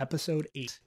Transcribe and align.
episode 0.00 0.48
eight 0.54 0.78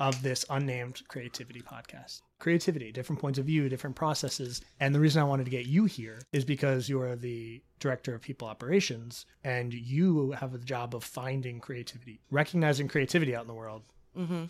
of 0.00 0.22
this 0.22 0.44
unnamed 0.50 1.02
creativity 1.08 1.60
podcast. 1.60 2.22
Creativity, 2.38 2.92
different 2.92 3.20
points 3.20 3.38
of 3.38 3.46
view, 3.46 3.68
different 3.68 3.96
processes. 3.96 4.60
And 4.80 4.94
the 4.94 5.00
reason 5.00 5.22
I 5.22 5.26
wanted 5.26 5.44
to 5.44 5.50
get 5.50 5.66
you 5.66 5.84
here 5.84 6.18
is 6.32 6.44
because 6.44 6.88
you 6.88 7.00
are 7.00 7.16
the 7.16 7.62
director 7.80 8.14
of 8.14 8.20
people 8.20 8.48
operations 8.48 9.26
and 9.44 9.72
you 9.72 10.32
have 10.32 10.52
the 10.52 10.58
job 10.58 10.94
of 10.94 11.04
finding 11.04 11.60
creativity, 11.60 12.20
recognizing 12.30 12.88
creativity 12.88 13.34
out 13.34 13.42
in 13.42 13.48
the 13.48 13.54
world, 13.54 13.82
mm-hmm. 14.16 14.44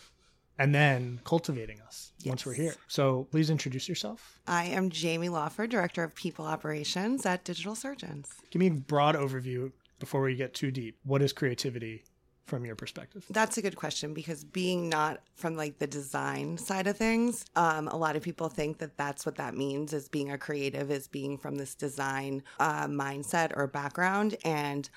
and 0.58 0.74
then 0.74 1.20
cultivating 1.24 1.80
us 1.80 2.12
once 2.24 2.44
we're 2.44 2.54
here. 2.54 2.74
So 2.88 3.28
please 3.30 3.50
introduce 3.50 3.88
yourself. 3.88 4.40
I 4.46 4.64
am 4.66 4.90
Jamie 4.90 5.28
Lawford, 5.28 5.70
Director 5.70 6.02
of 6.02 6.14
People 6.14 6.44
Operations 6.44 7.24
at 7.24 7.44
Digital 7.44 7.74
Surgeons. 7.74 8.32
Give 8.50 8.60
me 8.60 8.68
a 8.68 8.72
broad 8.72 9.14
overview 9.14 9.70
before 9.98 10.22
we 10.22 10.34
get 10.34 10.54
too 10.54 10.70
deep. 10.70 10.98
What 11.04 11.22
is 11.22 11.32
creativity 11.32 12.04
from 12.46 12.64
your 12.64 12.76
perspective? 12.76 13.26
That's 13.30 13.58
a 13.58 13.62
good 13.62 13.76
question 13.76 14.14
because 14.14 14.44
being 14.44 14.88
not 14.88 15.20
from 15.34 15.56
like 15.56 15.78
the 15.78 15.86
design 15.86 16.56
side 16.56 16.86
of 16.86 16.96
things, 16.96 17.44
um, 17.56 17.88
a 17.88 17.96
lot 17.96 18.16
of 18.16 18.22
people 18.22 18.48
think 18.48 18.78
that 18.78 18.96
that's 18.96 19.26
what 19.26 19.36
that 19.36 19.54
means 19.54 19.92
is 19.92 20.08
being 20.08 20.30
a 20.30 20.38
creative, 20.38 20.90
is 20.90 21.08
being 21.08 21.36
from 21.36 21.56
this 21.56 21.74
design 21.74 22.42
uh, 22.60 22.86
mindset 22.86 23.52
or 23.56 23.66
background. 23.66 24.36
And 24.44 24.88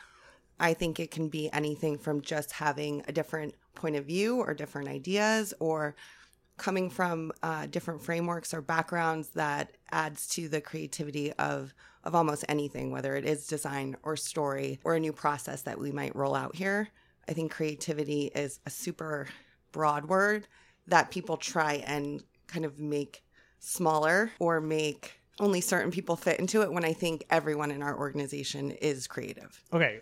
I 0.60 0.74
think 0.74 1.00
it 1.00 1.12
can 1.12 1.30
be 1.30 1.52
anything 1.52 1.98
from 1.98 2.22
just 2.22 2.52
having 2.52 3.04
a 3.08 3.12
different 3.12 3.56
point 3.76 3.96
of 3.96 4.06
view 4.06 4.38
or 4.38 4.54
different 4.54 4.88
ideas 4.88 5.54
or 5.60 5.96
coming 6.58 6.90
from 6.90 7.32
uh, 7.42 7.66
different 7.68 8.02
frameworks 8.02 8.54
or 8.54 8.62
backgrounds 8.62 9.30
that 9.30 9.78
adds 9.92 10.28
to 10.28 10.48
the 10.48 10.62
creativity 10.62 11.32
of 11.34 11.74
of 12.06 12.16
almost 12.16 12.46
anything 12.48 12.92
whether 12.92 13.16
it 13.16 13.26
is 13.26 13.46
design 13.46 13.96
or 14.04 14.16
story 14.16 14.80
or 14.86 14.96
a 14.96 15.00
new 15.00 15.12
process 15.12 15.64
that 15.64 15.78
we 15.78 15.92
might 15.92 16.16
roll 16.16 16.36
out 16.36 16.56
here 16.56 16.90
i 17.30 17.34
think 17.34 17.52
creativity 17.52 18.32
is 18.36 18.60
a 18.66 18.70
super 18.70 19.28
broad 19.72 20.06
word 20.06 20.48
that 20.88 21.12
people 21.12 21.38
try 21.38 21.76
and 21.86 22.24
kind 22.48 22.66
of 22.66 22.80
make 22.80 23.24
smaller 23.60 24.32
or 24.40 24.60
make 24.60 25.14
only 25.40 25.62
certain 25.62 25.92
people 25.92 26.16
fit 26.16 26.40
into 26.40 26.62
it 26.62 26.72
when 26.72 26.84
i 26.84 26.92
think 26.94 27.24
everyone 27.30 27.72
in 27.72 27.82
our 27.82 27.98
organization 27.98 28.72
is 28.72 29.08
creative 29.08 29.64
Okay, 29.74 30.02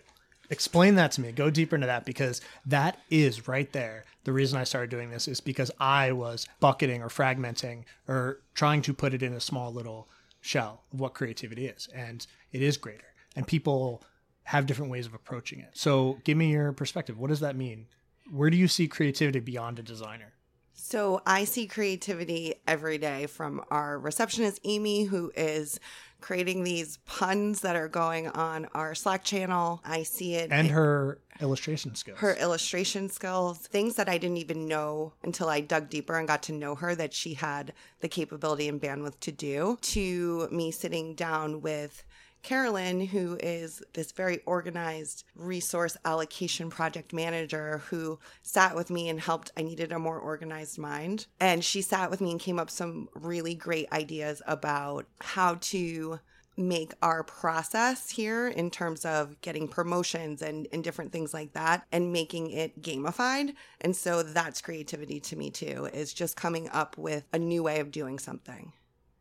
explain 0.50 0.94
that 0.94 1.12
to 1.12 1.20
me. 1.20 1.32
Go 1.32 1.50
deeper 1.50 1.74
into 1.74 1.86
that 1.86 2.04
because 2.04 2.40
that 2.66 2.98
is 3.10 3.48
right 3.48 3.70
there. 3.72 4.04
The 4.24 4.32
reason 4.32 4.58
I 4.58 4.64
started 4.64 4.90
doing 4.90 5.10
this 5.10 5.28
is 5.28 5.40
because 5.40 5.70
I 5.78 6.12
was 6.12 6.46
bucketing 6.60 7.02
or 7.02 7.08
fragmenting 7.08 7.84
or 8.06 8.40
trying 8.54 8.82
to 8.82 8.94
put 8.94 9.14
it 9.14 9.22
in 9.22 9.34
a 9.34 9.40
small 9.40 9.72
little 9.72 10.08
shell 10.40 10.84
of 10.92 11.00
what 11.00 11.14
creativity 11.14 11.66
is. 11.66 11.88
And 11.94 12.26
it 12.52 12.62
is 12.62 12.76
greater. 12.76 13.04
And 13.36 13.46
people 13.46 14.02
have 14.48 14.64
different 14.64 14.90
ways 14.90 15.06
of 15.06 15.12
approaching 15.12 15.60
it. 15.60 15.68
So 15.74 16.20
give 16.24 16.38
me 16.38 16.50
your 16.50 16.72
perspective. 16.72 17.18
What 17.18 17.28
does 17.28 17.40
that 17.40 17.54
mean? 17.54 17.86
Where 18.30 18.48
do 18.48 18.56
you 18.56 18.66
see 18.66 18.88
creativity 18.88 19.40
beyond 19.40 19.78
a 19.78 19.82
designer? 19.82 20.32
So 20.72 21.20
I 21.26 21.44
see 21.44 21.66
creativity 21.66 22.54
every 22.66 22.96
day 22.96 23.26
from 23.26 23.62
our 23.70 23.98
receptionist, 23.98 24.60
Amy, 24.64 25.04
who 25.04 25.30
is 25.36 25.78
creating 26.22 26.64
these 26.64 26.96
puns 27.04 27.60
that 27.60 27.76
are 27.76 27.88
going 27.88 28.28
on 28.28 28.68
our 28.72 28.94
Slack 28.94 29.22
channel. 29.22 29.82
I 29.84 30.02
see 30.02 30.36
it 30.36 30.50
And 30.50 30.68
her 30.68 31.20
illustration 31.42 31.94
skills. 31.94 32.18
her 32.20 32.32
illustration 32.34 33.10
skills, 33.10 33.58
things 33.58 33.96
that 33.96 34.08
I 34.08 34.16
didn't 34.16 34.38
even 34.38 34.66
know 34.66 35.12
until 35.22 35.50
I 35.50 35.60
dug 35.60 35.90
deeper 35.90 36.18
and 36.18 36.26
got 36.26 36.42
to 36.44 36.52
know 36.52 36.74
her 36.74 36.94
that 36.94 37.12
she 37.12 37.34
had 37.34 37.74
the 38.00 38.08
capability 38.08 38.66
and 38.66 38.80
bandwidth 38.80 39.20
to 39.20 39.32
do, 39.32 39.76
to 39.82 40.48
me 40.50 40.70
sitting 40.70 41.14
down 41.14 41.60
with 41.60 42.02
Carolyn, 42.42 43.00
who 43.06 43.36
is 43.42 43.82
this 43.92 44.12
very 44.12 44.40
organized 44.46 45.24
resource 45.34 45.96
allocation 46.04 46.70
project 46.70 47.12
manager 47.12 47.82
who 47.88 48.18
sat 48.42 48.74
with 48.74 48.90
me 48.90 49.08
and 49.08 49.20
helped. 49.20 49.52
I 49.56 49.62
needed 49.62 49.92
a 49.92 49.98
more 49.98 50.18
organized 50.18 50.78
mind. 50.78 51.26
And 51.40 51.64
she 51.64 51.82
sat 51.82 52.10
with 52.10 52.20
me 52.20 52.30
and 52.30 52.40
came 52.40 52.58
up 52.58 52.70
some 52.70 53.08
really 53.14 53.54
great 53.54 53.90
ideas 53.92 54.42
about 54.46 55.06
how 55.20 55.56
to 55.60 56.20
make 56.56 56.92
our 57.02 57.22
process 57.22 58.10
here 58.10 58.48
in 58.48 58.68
terms 58.68 59.04
of 59.04 59.40
getting 59.40 59.68
promotions 59.68 60.42
and, 60.42 60.66
and 60.72 60.82
different 60.82 61.12
things 61.12 61.32
like 61.32 61.52
that 61.52 61.86
and 61.92 62.12
making 62.12 62.50
it 62.50 62.82
gamified. 62.82 63.54
And 63.80 63.94
so 63.94 64.24
that's 64.24 64.60
creativity 64.60 65.20
to 65.20 65.36
me 65.36 65.50
too, 65.50 65.88
is 65.92 66.12
just 66.12 66.36
coming 66.36 66.68
up 66.70 66.98
with 66.98 67.24
a 67.32 67.38
new 67.38 67.62
way 67.62 67.78
of 67.78 67.92
doing 67.92 68.18
something. 68.18 68.72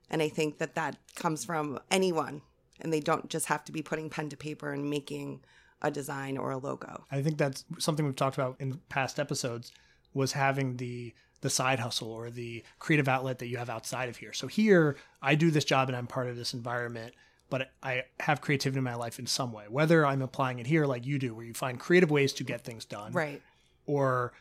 And 0.09 0.21
I 0.21 0.29
think 0.29 0.57
that 0.57 0.75
that 0.75 0.97
comes 1.15 1.45
from 1.45 1.79
anyone 1.91 2.41
and 2.81 2.91
they 2.91 2.99
don't 2.99 3.29
just 3.29 3.47
have 3.47 3.63
to 3.65 3.71
be 3.71 3.81
putting 3.81 4.09
pen 4.09 4.29
to 4.29 4.37
paper 4.37 4.71
and 4.71 4.89
making 4.89 5.41
a 5.81 5.91
design 5.91 6.37
or 6.37 6.51
a 6.51 6.57
logo. 6.57 7.05
I 7.11 7.21
think 7.21 7.37
that's 7.37 7.65
something 7.79 8.05
we've 8.05 8.15
talked 8.15 8.37
about 8.37 8.55
in 8.59 8.79
past 8.89 9.19
episodes 9.19 9.71
was 10.13 10.31
having 10.33 10.77
the 10.77 11.13
the 11.41 11.49
side 11.51 11.79
hustle 11.79 12.11
or 12.11 12.31
the 12.31 12.63
creative 12.79 13.07
outlet 13.07 13.37
that 13.37 13.47
you 13.47 13.57
have 13.57 13.69
outside 13.69 14.09
of 14.09 14.17
here. 14.17 14.33
So 14.33 14.47
here 14.47 14.97
I 15.21 15.35
do 15.35 15.51
this 15.51 15.65
job 15.65 15.87
and 15.87 15.95
I'm 15.95 16.07
part 16.07 16.27
of 16.27 16.35
this 16.35 16.55
environment, 16.55 17.13
but 17.51 17.69
I 17.83 18.05
have 18.21 18.41
creativity 18.41 18.79
in 18.79 18.83
my 18.83 18.95
life 18.95 19.19
in 19.19 19.27
some 19.27 19.53
way. 19.53 19.65
Whether 19.69 20.03
I'm 20.03 20.23
applying 20.23 20.57
it 20.57 20.65
here 20.65 20.87
like 20.87 21.05
you 21.05 21.19
do 21.19 21.35
where 21.35 21.45
you 21.45 21.53
find 21.53 21.79
creative 21.79 22.09
ways 22.09 22.33
to 22.33 22.43
get 22.43 22.63
things 22.63 22.85
done. 22.85 23.11
Right. 23.13 23.43
Or 23.85 24.33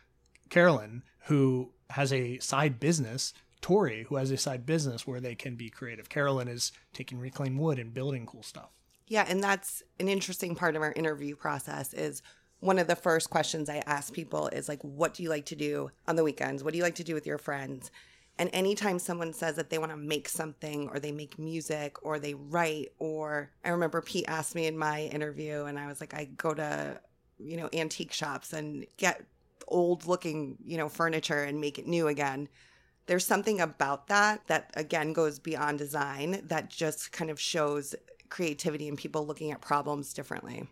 Carolyn 0.49 1.03
who 1.27 1.71
has 1.91 2.13
a 2.13 2.39
side 2.39 2.81
business 2.81 3.35
Tori, 3.61 4.05
who 4.09 4.17
has 4.17 4.31
a 4.31 4.37
side 4.37 4.67
business 4.67 5.07
where 5.07 5.21
they 5.21 5.35
can 5.35 5.57
be 5.57 5.71
creative. 5.71 6.09
Carolyn 6.09 6.49
is 6.49 6.73
taking 6.93 7.19
reclaimed 7.19 7.59
wood 7.59 7.79
and 7.79 7.93
building 7.93 8.27
cool 8.27 8.43
stuff. 8.43 8.71
Yeah, 9.09 9.25
and 9.29 9.43
that's 9.43 9.83
an 10.01 10.09
interesting 10.09 10.55
part 10.55 10.77
of 10.77 10.83
our 10.83 10.93
interview 10.93 11.37
process 11.37 11.95
is 11.95 12.23
one 12.61 12.79
of 12.79 12.87
the 12.87 12.97
first 12.97 13.31
questions 13.31 13.69
I 13.69 13.83
ask 13.87 14.13
people 14.13 14.49
is 14.49 14.69
like 14.69 14.83
what 14.83 15.15
do 15.15 15.23
you 15.23 15.29
like 15.29 15.47
to 15.47 15.57
do 15.57 15.91
on 16.09 16.17
the 16.17 16.25
weekends? 16.25 16.65
What 16.65 16.73
do 16.73 16.79
you 16.79 16.85
like 16.85 16.97
to 16.97 17.05
do 17.05 17.15
with 17.15 17.27
your 17.27 17.39
friends? 17.39 17.91
And 18.39 18.51
anytime 18.53 18.99
someone 18.99 19.33
says 19.33 19.57
that 19.57 19.71
they 19.71 19.79
want 19.79 19.93
to 19.93 19.97
make 19.97 20.29
something 20.29 20.89
or 20.89 20.99
they 20.99 21.13
make 21.13 21.39
music 21.39 21.97
or 22.05 22.19
they 22.19 22.35
write 22.35 22.93
or 22.99 23.51
I 23.65 23.71
remember 23.71 24.03
Pete 24.03 24.27
asked 24.29 24.55
me 24.55 24.67
in 24.67 24.77
my 24.77 25.03
interview 25.05 25.65
and 25.65 25.79
I 25.79 25.87
was 25.87 26.01
like 26.01 26.15
I 26.15 26.25
go 26.37 26.53
to 26.55 27.01
you 27.39 27.57
know 27.57 27.69
antique 27.73 28.13
shops 28.13 28.53
and 28.53 28.87
get 28.97 29.23
old 29.69 30.07
looking, 30.07 30.57
you 30.65 30.77
know, 30.77 30.89
furniture 30.89 31.43
and 31.45 31.61
make 31.61 31.79
it 31.79 31.87
new 31.87 32.09
again 32.09 32.49
there's 33.07 33.27
something 33.27 33.61
about 33.61 34.09
that 34.09 34.47
that 34.47 34.71
again 34.75 35.13
goes 35.13 35.39
beyond 35.39 35.79
design 35.79 36.43
that 36.45 36.71
just 36.71 37.13
kind 37.13 37.31
of 37.31 37.41
shows 37.41 37.95
creativity 38.29 38.89
and 38.89 38.99
people 38.99 39.27
looking 39.27 39.53
at 39.53 39.61
problems 39.61 40.13
differently. 40.13 40.69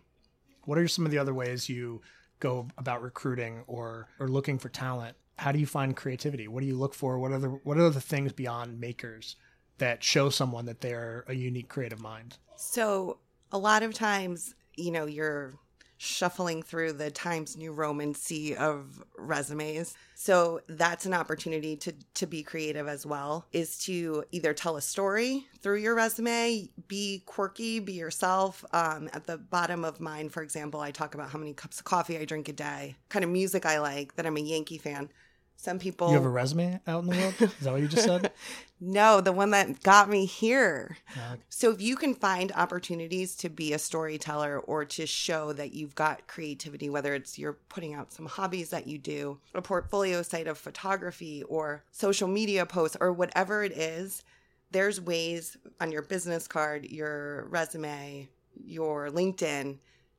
What 0.65 0.77
are 0.77 0.87
some 0.87 1.05
of 1.05 1.11
the 1.11 1.17
other 1.17 1.33
ways 1.33 1.69
you 1.69 2.01
go 2.39 2.67
about 2.77 3.01
recruiting 3.01 3.63
or 3.67 4.09
or 4.19 4.27
looking 4.27 4.59
for 4.59 4.69
talent? 4.69 5.15
How 5.37 5.51
do 5.51 5.59
you 5.59 5.65
find 5.65 5.95
creativity? 5.95 6.47
What 6.47 6.61
do 6.61 6.67
you 6.67 6.77
look 6.77 6.93
for? 6.93 7.19
What 7.19 7.31
are 7.31 7.39
the 7.39 7.49
what 7.49 7.77
are 7.77 7.89
the 7.89 8.01
things 8.01 8.33
beyond 8.33 8.79
makers 8.79 9.35
that 9.77 10.03
show 10.03 10.29
someone 10.29 10.65
that 10.65 10.81
they're 10.81 11.25
a 11.27 11.33
unique 11.33 11.69
creative 11.69 11.99
mind? 11.99 12.37
So, 12.55 13.17
a 13.51 13.57
lot 13.57 13.83
of 13.83 13.93
times, 13.93 14.55
you 14.75 14.91
know, 14.91 15.05
you're 15.05 15.53
shuffling 15.97 16.61
through 16.61 16.93
the 16.93 17.11
Times 17.11 17.55
New 17.55 17.71
Roman 17.71 18.13
sea 18.13 18.55
of 18.55 19.03
resumes. 19.17 19.95
So 20.15 20.61
that's 20.67 21.05
an 21.05 21.13
opportunity 21.13 21.75
to 21.77 21.93
to 22.15 22.25
be 22.25 22.43
creative 22.43 22.87
as 22.87 23.05
well 23.05 23.45
is 23.51 23.77
to 23.79 24.23
either 24.31 24.53
tell 24.53 24.77
a 24.77 24.81
story 24.81 25.45
through 25.61 25.77
your 25.77 25.95
resume, 25.95 26.69
be 26.87 27.23
quirky, 27.25 27.79
be 27.79 27.93
yourself. 27.93 28.63
Um, 28.71 29.09
at 29.13 29.25
the 29.25 29.37
bottom 29.37 29.83
of 29.83 29.99
mine, 29.99 30.29
for 30.29 30.43
example, 30.43 30.79
I 30.79 30.91
talk 30.91 31.15
about 31.15 31.29
how 31.29 31.39
many 31.39 31.53
cups 31.53 31.79
of 31.79 31.85
coffee 31.85 32.17
I 32.17 32.25
drink 32.25 32.47
a 32.49 32.53
day, 32.53 32.95
kind 33.09 33.25
of 33.25 33.31
music 33.31 33.65
I 33.65 33.79
like, 33.79 34.15
that 34.15 34.25
I'm 34.25 34.37
a 34.37 34.41
Yankee 34.41 34.77
fan. 34.77 35.09
Some 35.57 35.79
people 35.79 36.09
You 36.09 36.15
have 36.15 36.25
a 36.25 36.29
resume 36.29 36.79
out 36.85 37.03
in 37.03 37.09
the 37.09 37.17
world? 37.17 37.33
Is 37.39 37.51
that 37.61 37.71
what 37.71 37.81
you 37.81 37.87
just 37.87 38.03
said? 38.03 38.31
no, 38.79 39.19
the 39.21 39.31
one 39.31 39.51
that 39.51 39.81
got 39.81 40.09
me 40.09 40.25
here. 40.25 40.97
Uh, 41.15 41.37
So 41.49 41.71
if 41.71 41.81
you 41.81 41.95
can 41.95 42.13
find 42.13 42.51
opportunities 42.51 43.35
to 43.37 43.49
be 43.49 43.73
a 43.73 43.79
storyteller 43.79 44.59
or 44.59 44.85
to 44.85 45.07
show 45.07 45.53
that 45.53 45.73
you've 45.73 45.95
got 45.95 46.27
creativity, 46.27 46.89
whether 46.89 47.15
it's 47.15 47.39
you're 47.39 47.57
putting 47.69 47.93
out 47.93 48.13
some 48.13 48.27
hobbies 48.27 48.69
that 48.69 48.85
you 48.87 48.97
do, 48.97 49.39
a 49.53 49.61
portfolio 49.61 50.21
site 50.21 50.47
of 50.47 50.57
photography 50.57 51.41
or 51.43 51.83
social 51.91 52.27
media 52.27 52.65
posts 52.65 52.97
or 52.99 53.11
whatever 53.11 53.63
it 53.63 53.71
is, 53.71 54.23
there's 54.71 54.99
ways 54.99 55.57
on 55.79 55.91
your 55.91 56.01
business 56.01 56.47
card, 56.47 56.85
your 56.85 57.45
resume, 57.49 58.27
your 58.53 59.09
LinkedIn 59.09 59.77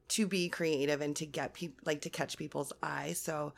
to 0.09 0.27
be 0.27 0.49
creative 0.49 1.01
and 1.01 1.17
to 1.17 1.27
get 1.27 1.53
people 1.53 1.77
like 1.85 2.01
to 2.03 2.11
catch 2.11 2.37
people's 2.39 2.73
eye. 2.83 3.13
So 3.13 3.53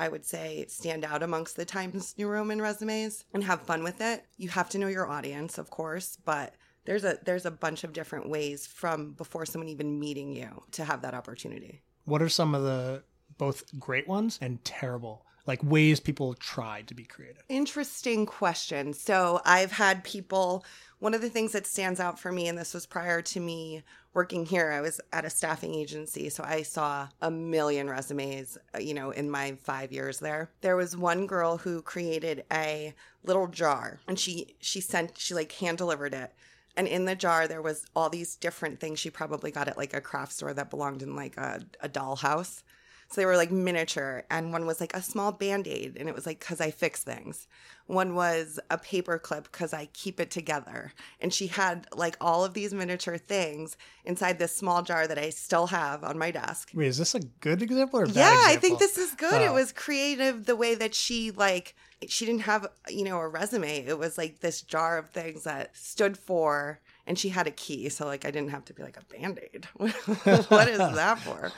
I 0.00 0.08
would 0.08 0.24
say 0.24 0.64
stand 0.68 1.04
out 1.04 1.22
amongst 1.22 1.56
the 1.56 1.66
Times 1.66 2.14
New 2.16 2.26
Roman 2.26 2.62
resumes 2.62 3.24
and 3.34 3.44
have 3.44 3.60
fun 3.60 3.82
with 3.84 4.00
it. 4.00 4.24
You 4.38 4.48
have 4.48 4.70
to 4.70 4.78
know 4.78 4.86
your 4.88 5.06
audience, 5.06 5.58
of 5.58 5.68
course, 5.68 6.16
but 6.24 6.54
there's 6.86 7.04
a 7.04 7.18
there's 7.26 7.44
a 7.44 7.50
bunch 7.50 7.84
of 7.84 7.92
different 7.92 8.30
ways 8.30 8.66
from 8.66 9.12
before 9.12 9.44
someone 9.44 9.68
even 9.68 10.00
meeting 10.00 10.34
you 10.34 10.62
to 10.72 10.84
have 10.84 11.02
that 11.02 11.12
opportunity. 11.12 11.82
what 12.06 12.22
are 12.22 12.30
some 12.30 12.54
of 12.54 12.62
the 12.62 13.02
both 13.36 13.62
great 13.78 14.08
ones 14.08 14.38
and 14.40 14.64
terrible 14.64 15.26
like 15.46 15.62
ways 15.62 16.00
people 16.00 16.34
try 16.34 16.82
to 16.82 16.94
be 16.94 17.04
creative? 17.04 17.42
Interesting 17.48 18.26
question. 18.26 18.92
So 18.92 19.40
I've 19.44 19.72
had 19.72 20.04
people, 20.04 20.64
one 20.98 21.14
of 21.14 21.20
the 21.20 21.30
things 21.30 21.52
that 21.52 21.66
stands 21.66 22.00
out 22.00 22.18
for 22.18 22.32
me, 22.32 22.48
and 22.48 22.58
this 22.58 22.74
was 22.74 22.86
prior 22.86 23.22
to 23.22 23.40
me 23.40 23.82
working 24.12 24.44
here, 24.44 24.72
I 24.72 24.80
was 24.80 25.00
at 25.12 25.24
a 25.24 25.30
staffing 25.30 25.74
agency. 25.74 26.28
So 26.28 26.42
I 26.44 26.62
saw 26.62 27.08
a 27.22 27.30
million 27.30 27.88
resumes, 27.88 28.58
uh, 28.74 28.78
you 28.78 28.94
know, 28.94 29.10
in 29.10 29.30
my 29.30 29.56
five 29.62 29.92
years 29.92 30.18
there. 30.18 30.50
There 30.60 30.76
was 30.76 30.96
one 30.96 31.26
girl 31.26 31.58
who 31.58 31.82
created 31.82 32.44
a 32.52 32.94
little 33.22 33.46
jar 33.46 34.00
and 34.08 34.18
she, 34.18 34.56
she 34.60 34.80
sent, 34.80 35.16
she 35.16 35.34
like 35.34 35.52
hand 35.52 35.78
delivered 35.78 36.14
it. 36.14 36.32
And 36.76 36.86
in 36.86 37.04
the 37.04 37.16
jar, 37.16 37.46
there 37.46 37.62
was 37.62 37.84
all 37.94 38.08
these 38.08 38.36
different 38.36 38.80
things 38.80 38.98
she 38.98 39.10
probably 39.10 39.50
got 39.50 39.68
at 39.68 39.76
like 39.76 39.92
a 39.92 40.00
craft 40.00 40.32
store 40.32 40.54
that 40.54 40.70
belonged 40.70 41.02
in 41.02 41.14
like 41.14 41.36
a, 41.36 41.60
a 41.80 41.88
doll 41.88 42.16
house. 42.16 42.62
So 43.10 43.20
they 43.20 43.26
were 43.26 43.36
like 43.36 43.50
miniature, 43.50 44.22
and 44.30 44.52
one 44.52 44.66
was 44.66 44.80
like 44.80 44.94
a 44.94 45.02
small 45.02 45.32
band 45.32 45.66
aid, 45.66 45.96
and 45.98 46.08
it 46.08 46.14
was 46.14 46.26
like, 46.26 46.38
because 46.38 46.60
I 46.60 46.70
fix 46.70 47.02
things. 47.02 47.48
One 47.86 48.14
was 48.14 48.60
a 48.70 48.78
paper 48.78 49.18
clip, 49.18 49.50
because 49.50 49.72
I 49.72 49.86
keep 49.92 50.20
it 50.20 50.30
together. 50.30 50.92
And 51.20 51.34
she 51.34 51.48
had 51.48 51.88
like 51.92 52.16
all 52.20 52.44
of 52.44 52.54
these 52.54 52.72
miniature 52.72 53.18
things 53.18 53.76
inside 54.04 54.38
this 54.38 54.54
small 54.54 54.82
jar 54.82 55.08
that 55.08 55.18
I 55.18 55.30
still 55.30 55.66
have 55.66 56.04
on 56.04 56.18
my 56.18 56.30
desk. 56.30 56.70
Wait, 56.72 56.86
is 56.86 56.98
this 56.98 57.16
a 57.16 57.20
good 57.40 57.62
example 57.62 57.98
or 57.98 58.06
bad 58.06 58.14
Yeah, 58.14 58.42
I 58.44 58.56
think 58.60 58.78
this 58.78 58.96
is 58.96 59.12
good. 59.14 59.42
It 59.42 59.50
Oh. 59.50 59.54
was 59.54 59.72
creative 59.72 60.46
the 60.46 60.54
way 60.54 60.76
that 60.76 60.94
she 60.94 61.32
like 61.32 61.74
she 62.08 62.24
didn't 62.24 62.42
have, 62.42 62.66
you 62.88 63.04
know, 63.04 63.18
a 63.18 63.28
resume. 63.28 63.84
It 63.86 63.98
was 63.98 64.16
like 64.16 64.40
this 64.40 64.62
jar 64.62 64.98
of 64.98 65.10
things 65.10 65.42
that 65.44 65.76
stood 65.76 66.16
for 66.16 66.80
and 67.10 67.18
she 67.18 67.28
had 67.28 67.48
a 67.48 67.50
key, 67.50 67.88
so 67.88 68.06
like 68.06 68.24
I 68.24 68.30
didn't 68.30 68.50
have 68.50 68.64
to 68.66 68.72
be 68.72 68.84
like 68.84 68.96
a 68.96 69.02
band-aid. 69.12 69.64
what 69.74 70.68
is 70.68 70.78
that 71.00 71.18
for? 71.18 71.50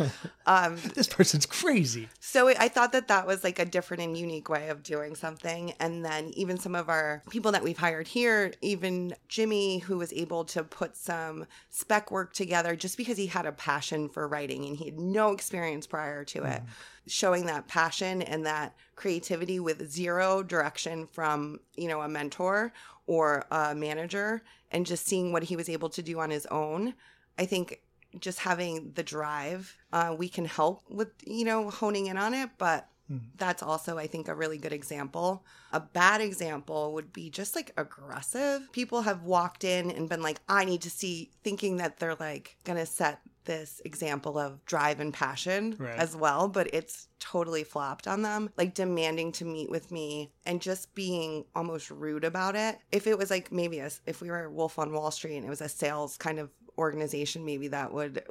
Um 0.47 0.79
This 0.95 1.07
person's 1.07 1.45
crazy. 1.45 2.09
so 2.21 2.49
I 2.49 2.69
thought 2.69 2.93
that 2.93 3.09
that 3.09 3.27
was 3.27 3.45
like 3.45 3.59
a 3.59 3.67
different 3.67 4.03
and 4.03 4.17
unique 4.17 4.49
way 4.49 4.71
of 4.71 4.83
doing 4.83 5.15
something. 5.15 5.75
And 5.79 6.03
then 6.03 6.31
even 6.37 6.57
some 6.57 6.75
of 6.75 6.89
our 6.89 7.23
people 7.29 7.53
that 7.53 7.63
we've 7.63 7.77
hired 7.77 8.09
here, 8.09 8.55
even 8.63 9.15
Jimmy, 9.29 9.81
who 9.81 9.99
was 9.99 10.11
able 10.15 10.47
to 10.47 10.65
put 10.65 10.97
some 10.97 11.45
spec 11.69 12.11
work 12.11 12.33
together 12.33 12.75
just 12.75 12.97
because 12.97 13.19
he 13.19 13.27
had 13.27 13.45
a 13.45 13.53
passion 13.53 14.09
for 14.09 14.27
writing 14.27 14.65
and 14.65 14.75
he 14.79 14.87
had 14.87 14.99
no 14.99 15.33
experience 15.33 15.87
prior 15.87 16.25
to 16.25 16.45
it, 16.45 16.63
showing 17.07 17.47
that 17.47 17.69
passion 17.69 18.23
and 18.23 18.47
that 18.47 18.75
creativity 18.97 19.59
with 19.59 19.91
zero 19.91 20.43
direction 20.43 21.07
from, 21.07 21.59
you 21.75 21.89
know, 21.89 22.01
a 22.03 22.09
mentor 22.09 22.73
or 23.07 23.45
a 23.51 23.75
manager 23.75 24.43
and 24.71 24.87
just 24.87 25.07
seeing 25.07 25.33
what 25.33 25.43
he 25.43 25.57
was 25.57 25.69
able 25.69 25.89
to 25.91 26.03
do 26.03 26.21
on 26.21 26.31
his 26.31 26.47
own. 26.47 26.95
I 27.39 27.47
think 27.47 27.81
just 28.21 28.41
having 28.41 28.93
the 28.95 29.03
drive, 29.03 29.77
uh, 29.93 30.15
we 30.17 30.29
can 30.29 30.45
help 30.45 30.83
with, 30.89 31.09
you 31.27 31.45
know, 31.45 31.71
honing 31.71 32.07
in 32.07 32.17
on 32.17 32.35
it. 32.35 32.51
But 32.59 32.89
that's 33.37 33.63
also, 33.63 33.99
I 33.99 34.07
think, 34.07 34.29
a 34.29 34.35
really 34.35 34.57
good 34.57 34.73
example. 34.73 35.45
A 35.73 35.81
bad 35.81 36.21
example 36.21 36.95
would 36.95 37.13
be 37.13 37.29
just 37.29 37.55
like 37.55 37.73
aggressive. 37.77 38.73
People 38.73 39.03
have 39.03 39.23
walked 39.23 39.65
in 39.65 39.91
and 39.91 40.09
been 40.09 40.23
like, 40.23 40.41
I 40.49 40.65
need 40.65 40.81
to 40.83 40.91
see, 40.91 41.31
thinking 41.43 41.77
that 41.77 41.99
they're 41.99 42.15
like 42.15 42.57
going 42.65 42.79
to 42.79 42.87
set 42.87 43.21
this 43.45 43.81
example 43.85 44.39
of 44.39 44.65
drive 44.65 45.01
and 45.01 45.13
passion 45.13 45.77
Right. 45.79 45.99
as 45.99 46.15
well, 46.17 46.49
but 46.49 46.73
it's 46.75 47.09
totally 47.19 47.65
flopped 47.65 48.07
on 48.09 48.23
them. 48.23 48.51
Like 48.57 48.75
demanding 48.75 49.33
to 49.33 49.45
meet 49.45 49.71
with 49.71 49.91
me 49.91 50.33
and 50.47 50.61
just 50.61 50.95
being 50.95 51.45
almost 51.55 51.91
rude 51.91 52.25
about 52.25 52.57
it. 52.57 52.79
If 52.91 53.07
it 53.07 53.19
was 53.19 53.31
like 53.31 53.53
maybe 53.53 53.79
a, 53.79 53.91
if 54.07 54.21
we 54.21 54.31
were 54.31 54.49
Wolf 54.51 54.79
on 54.79 54.93
Wall 54.93 55.11
Street 55.11 55.37
and 55.37 55.47
it 55.47 55.51
was 55.51 55.61
a 55.61 55.69
sales 55.69 56.17
kind 56.17 56.39
of 56.39 56.51
organization, 56.79 57.45
maybe 57.45 57.69
that 57.69 57.93
would 57.93 58.23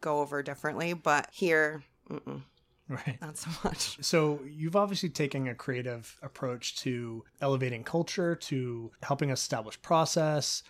go 0.00 0.20
over 0.20 0.42
differently. 0.42 0.92
But 0.92 1.28
here, 1.32 1.82
mm-mm, 2.10 2.42
Right. 2.88 3.18
not 3.20 3.36
so 3.36 3.50
much. 3.64 3.98
So 4.02 4.40
you've 4.48 4.76
obviously 4.76 5.10
taken 5.10 5.46
a 5.48 5.54
creative 5.54 6.16
approach 6.22 6.76
to 6.80 7.24
elevating 7.40 7.84
culture, 7.84 8.34
to 8.34 8.90
helping 9.02 9.30
us 9.30 9.40
establish 9.42 9.80
process 9.82 10.62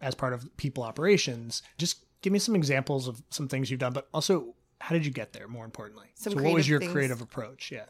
as 0.00 0.14
part 0.14 0.32
of 0.34 0.54
people 0.56 0.82
operations. 0.84 1.62
Just 1.78 2.03
give 2.24 2.32
me 2.32 2.38
some 2.38 2.56
examples 2.56 3.06
of 3.06 3.22
some 3.28 3.48
things 3.48 3.70
you've 3.70 3.80
done, 3.80 3.92
but 3.92 4.08
also 4.14 4.54
how 4.80 4.94
did 4.94 5.04
you 5.04 5.12
get 5.12 5.34
there? 5.34 5.46
More 5.46 5.66
importantly, 5.66 6.06
Some 6.14 6.32
so 6.32 6.42
what 6.42 6.54
was 6.54 6.66
your 6.66 6.80
things. 6.80 6.90
creative 6.92 7.20
approach? 7.20 7.70
Yeah. 7.70 7.84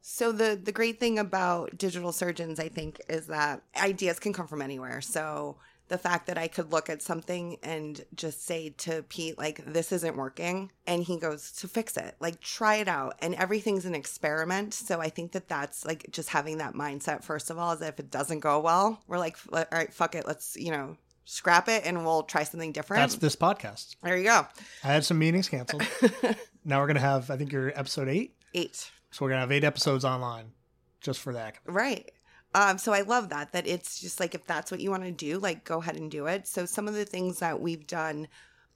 So 0.00 0.30
the 0.30 0.58
the 0.62 0.70
great 0.70 1.00
thing 1.00 1.18
about 1.18 1.76
digital 1.76 2.12
surgeons, 2.12 2.60
I 2.60 2.68
think, 2.68 3.00
is 3.08 3.26
that 3.26 3.62
ideas 3.76 4.20
can 4.20 4.32
come 4.32 4.46
from 4.46 4.62
anywhere. 4.62 5.00
So 5.00 5.56
the 5.88 5.98
fact 5.98 6.28
that 6.28 6.38
I 6.38 6.46
could 6.46 6.70
look 6.72 6.88
at 6.88 7.02
something 7.02 7.58
and 7.62 8.04
just 8.14 8.44
say 8.44 8.70
to 8.78 9.04
Pete, 9.08 9.38
like, 9.38 9.64
this 9.64 9.92
isn't 9.92 10.16
working, 10.16 10.72
and 10.86 11.02
he 11.02 11.16
goes 11.16 11.52
to 11.52 11.68
fix 11.68 11.96
it, 11.96 12.16
like, 12.18 12.40
try 12.40 12.76
it 12.76 12.88
out, 12.88 13.14
and 13.20 13.36
everything's 13.36 13.84
an 13.84 13.94
experiment. 13.94 14.74
So 14.74 15.00
I 15.00 15.08
think 15.08 15.32
that 15.32 15.48
that's 15.48 15.84
like 15.84 16.06
just 16.12 16.28
having 16.28 16.58
that 16.58 16.74
mindset. 16.74 17.24
First 17.24 17.50
of 17.50 17.58
all, 17.58 17.72
is 17.72 17.80
that 17.80 17.94
if 17.94 18.00
it 18.00 18.10
doesn't 18.12 18.40
go 18.40 18.60
well, 18.60 19.02
we're 19.08 19.18
like, 19.18 19.36
all 19.52 19.64
right, 19.72 19.92
fuck 19.92 20.14
it, 20.14 20.24
let's 20.24 20.56
you 20.56 20.70
know 20.70 20.96
scrap 21.26 21.68
it, 21.68 21.84
and 21.84 22.04
we'll 22.04 22.22
try 22.22 22.44
something 22.44 22.72
different. 22.72 23.02
That's 23.02 23.16
this 23.16 23.36
podcast. 23.36 23.96
there 24.02 24.16
you 24.16 24.24
go, 24.24 24.46
I 24.82 24.86
had 24.86 25.04
some 25.04 25.18
meetings 25.18 25.50
canceled. 25.50 25.86
now 26.64 26.80
we're 26.80 26.86
gonna 26.86 27.00
have, 27.00 27.30
I 27.30 27.36
think 27.36 27.52
you're 27.52 27.68
episode 27.78 28.08
eight, 28.08 28.34
eight. 28.54 28.90
so 29.10 29.24
we're 29.24 29.30
gonna 29.30 29.42
have 29.42 29.52
eight 29.52 29.64
episodes 29.64 30.04
online 30.04 30.52
just 31.00 31.20
for 31.20 31.34
that. 31.34 31.56
Right. 31.66 32.10
Um, 32.54 32.78
so 32.78 32.94
I 32.94 33.02
love 33.02 33.28
that, 33.28 33.52
that 33.52 33.66
it's 33.66 34.00
just 34.00 34.18
like, 34.18 34.34
if 34.34 34.46
that's 34.46 34.70
what 34.70 34.80
you 34.80 34.90
want 34.90 35.02
to 35.02 35.12
do, 35.12 35.38
like 35.38 35.64
go 35.64 35.80
ahead 35.82 35.96
and 35.96 36.10
do 36.10 36.26
it. 36.26 36.46
So 36.46 36.64
some 36.64 36.88
of 36.88 36.94
the 36.94 37.04
things 37.04 37.40
that 37.40 37.60
we've 37.60 37.86
done, 37.86 38.28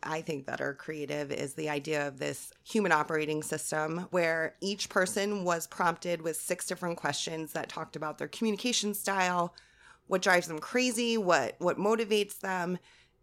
I 0.03 0.21
think 0.21 0.47
that 0.47 0.61
are 0.61 0.75
creative 0.75 1.33
is 1.33 1.55
the 1.55 1.71
idea 1.71 2.07
of 2.07 2.19
this 2.19 2.53
human 2.63 2.93
operating 2.93 3.43
system 3.43 4.07
where 4.11 4.55
each 4.61 4.91
person 4.91 5.45
was 5.45 5.67
prompted 5.67 6.21
with 6.21 6.37
six 6.37 6.67
different 6.67 6.99
questions 6.99 7.53
that 7.53 7.71
talked 7.71 7.97
about 7.97 8.19
their 8.19 8.29
communication 8.29 8.93
style, 8.93 9.55
what 10.11 10.23
drives 10.23 10.49
them 10.49 10.59
crazy, 10.59 11.17
what, 11.17 11.55
what 11.59 11.79
motivates 11.79 12.41
them. 12.41 12.79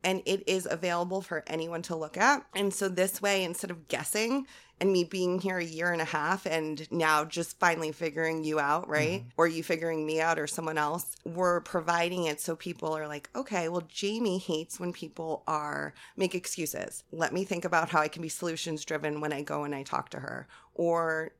And 0.05 0.21
it 0.25 0.47
is 0.47 0.65
available 0.69 1.21
for 1.21 1.43
anyone 1.47 1.81
to 1.83 1.95
look 1.97 2.15
at. 2.15 2.45
And 2.55 2.73
so 2.73 2.87
this 2.87 3.21
way, 3.21 3.43
instead 3.43 3.71
of 3.71 3.89
guessing, 3.89 4.47
and 4.79 4.93
me 4.93 5.03
being 5.03 5.39
here 5.39 5.57
a 5.57 5.65
year 5.65 5.91
and 5.91 6.01
a 6.01 6.05
half 6.05 6.45
and 6.45 6.89
now 6.91 7.25
just 7.25 7.59
finally 7.59 7.91
figuring 7.91 8.45
you 8.45 8.59
out, 8.59 8.87
right? 8.87 9.21
Mm-hmm. 9.21 9.29
Or 9.35 9.47
you 9.47 9.63
figuring 9.63 10.05
me 10.05 10.21
out 10.21 10.39
or 10.39 10.47
someone 10.47 10.77
else, 10.77 11.15
we're 11.25 11.59
providing 11.61 12.25
it 12.25 12.39
so 12.39 12.55
people 12.55 12.95
are 12.95 13.07
like, 13.07 13.29
okay, 13.35 13.67
well, 13.67 13.83
Jamie 13.89 14.37
hates 14.37 14.79
when 14.79 14.93
people 14.93 15.43
are 15.45 15.93
make 16.15 16.35
excuses. 16.35 17.03
Let 17.11 17.33
me 17.33 17.43
think 17.43 17.65
about 17.65 17.89
how 17.89 17.99
I 17.99 18.07
can 18.07 18.21
be 18.21 18.29
solutions 18.29 18.85
driven 18.85 19.19
when 19.19 19.33
I 19.33 19.41
go 19.41 19.63
and 19.63 19.75
I 19.75 19.83
talk 19.83 20.09
to 20.11 20.19
her. 20.19 20.47
Or, 20.73 21.31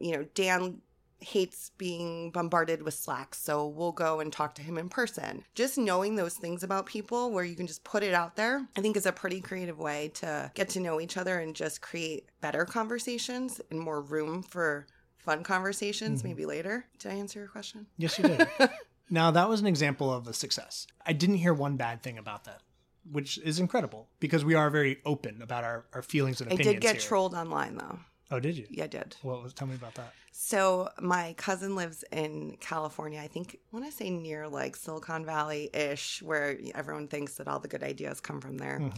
you 0.00 0.16
know, 0.16 0.26
Dan 0.34 0.80
hates 1.26 1.72
being 1.76 2.30
bombarded 2.30 2.82
with 2.82 2.94
slacks 2.94 3.38
so 3.38 3.66
we'll 3.66 3.92
go 3.92 4.20
and 4.20 4.32
talk 4.32 4.54
to 4.54 4.62
him 4.62 4.78
in 4.78 4.88
person 4.88 5.42
just 5.54 5.76
knowing 5.76 6.14
those 6.14 6.34
things 6.34 6.62
about 6.62 6.86
people 6.86 7.32
where 7.32 7.44
you 7.44 7.56
can 7.56 7.66
just 7.66 7.82
put 7.82 8.02
it 8.02 8.14
out 8.14 8.36
there 8.36 8.66
i 8.76 8.80
think 8.80 8.96
is 8.96 9.06
a 9.06 9.12
pretty 9.12 9.40
creative 9.40 9.78
way 9.78 10.08
to 10.14 10.50
get 10.54 10.68
to 10.68 10.78
know 10.80 11.00
each 11.00 11.16
other 11.16 11.40
and 11.40 11.56
just 11.56 11.80
create 11.80 12.28
better 12.40 12.64
conversations 12.64 13.60
and 13.70 13.80
more 13.80 14.00
room 14.00 14.42
for 14.42 14.86
fun 15.18 15.42
conversations 15.42 16.20
mm-hmm. 16.20 16.28
maybe 16.28 16.46
later 16.46 16.86
did 16.98 17.10
i 17.10 17.14
answer 17.14 17.40
your 17.40 17.48
question 17.48 17.86
Yes, 17.98 18.18
you 18.18 18.28
did. 18.28 18.48
now 19.10 19.30
that 19.30 19.48
was 19.48 19.60
an 19.60 19.66
example 19.66 20.12
of 20.12 20.26
a 20.28 20.32
success. 20.32 20.86
I 21.04 21.12
didn't 21.12 21.36
hear 21.36 21.54
one 21.54 21.76
bad 21.76 22.02
thing 22.02 22.18
about 22.18 22.44
that, 22.44 22.62
which 23.10 23.38
is 23.38 23.58
incredible 23.58 24.08
because 24.20 24.44
we 24.44 24.54
are 24.54 24.70
very 24.70 24.98
open 25.04 25.42
about 25.42 25.64
our, 25.64 25.86
our 25.92 26.02
feelings 26.02 26.40
and 26.40 26.48
opinions. 26.52 26.68
i 26.68 26.72
did 26.74 26.80
get 26.82 26.92
here. 26.96 27.00
trolled 27.08 27.34
online 27.34 27.76
though 27.76 27.98
Oh, 28.30 28.40
did 28.40 28.56
you? 28.56 28.66
yeah 28.70 28.84
i 28.84 28.86
did 28.88 29.16
What 29.22 29.42
was? 29.42 29.52
Tell 29.54 29.68
me 29.68 29.74
about 29.74 29.94
that. 29.94 30.12
So 30.32 30.90
my 31.00 31.34
cousin 31.38 31.76
lives 31.76 32.04
in 32.12 32.56
California. 32.60 33.20
I 33.20 33.28
think 33.28 33.58
I 33.72 33.76
want 33.76 33.90
to 33.90 33.96
say 33.96 34.10
near 34.10 34.48
like 34.48 34.76
Silicon 34.76 35.24
Valley 35.24 35.70
ish, 35.72 36.22
where 36.22 36.58
everyone 36.74 37.08
thinks 37.08 37.34
that 37.36 37.48
all 37.48 37.58
the 37.60 37.68
good 37.68 37.82
ideas 37.82 38.20
come 38.20 38.40
from 38.40 38.58
there. 38.58 38.80
Mhm. 38.80 38.92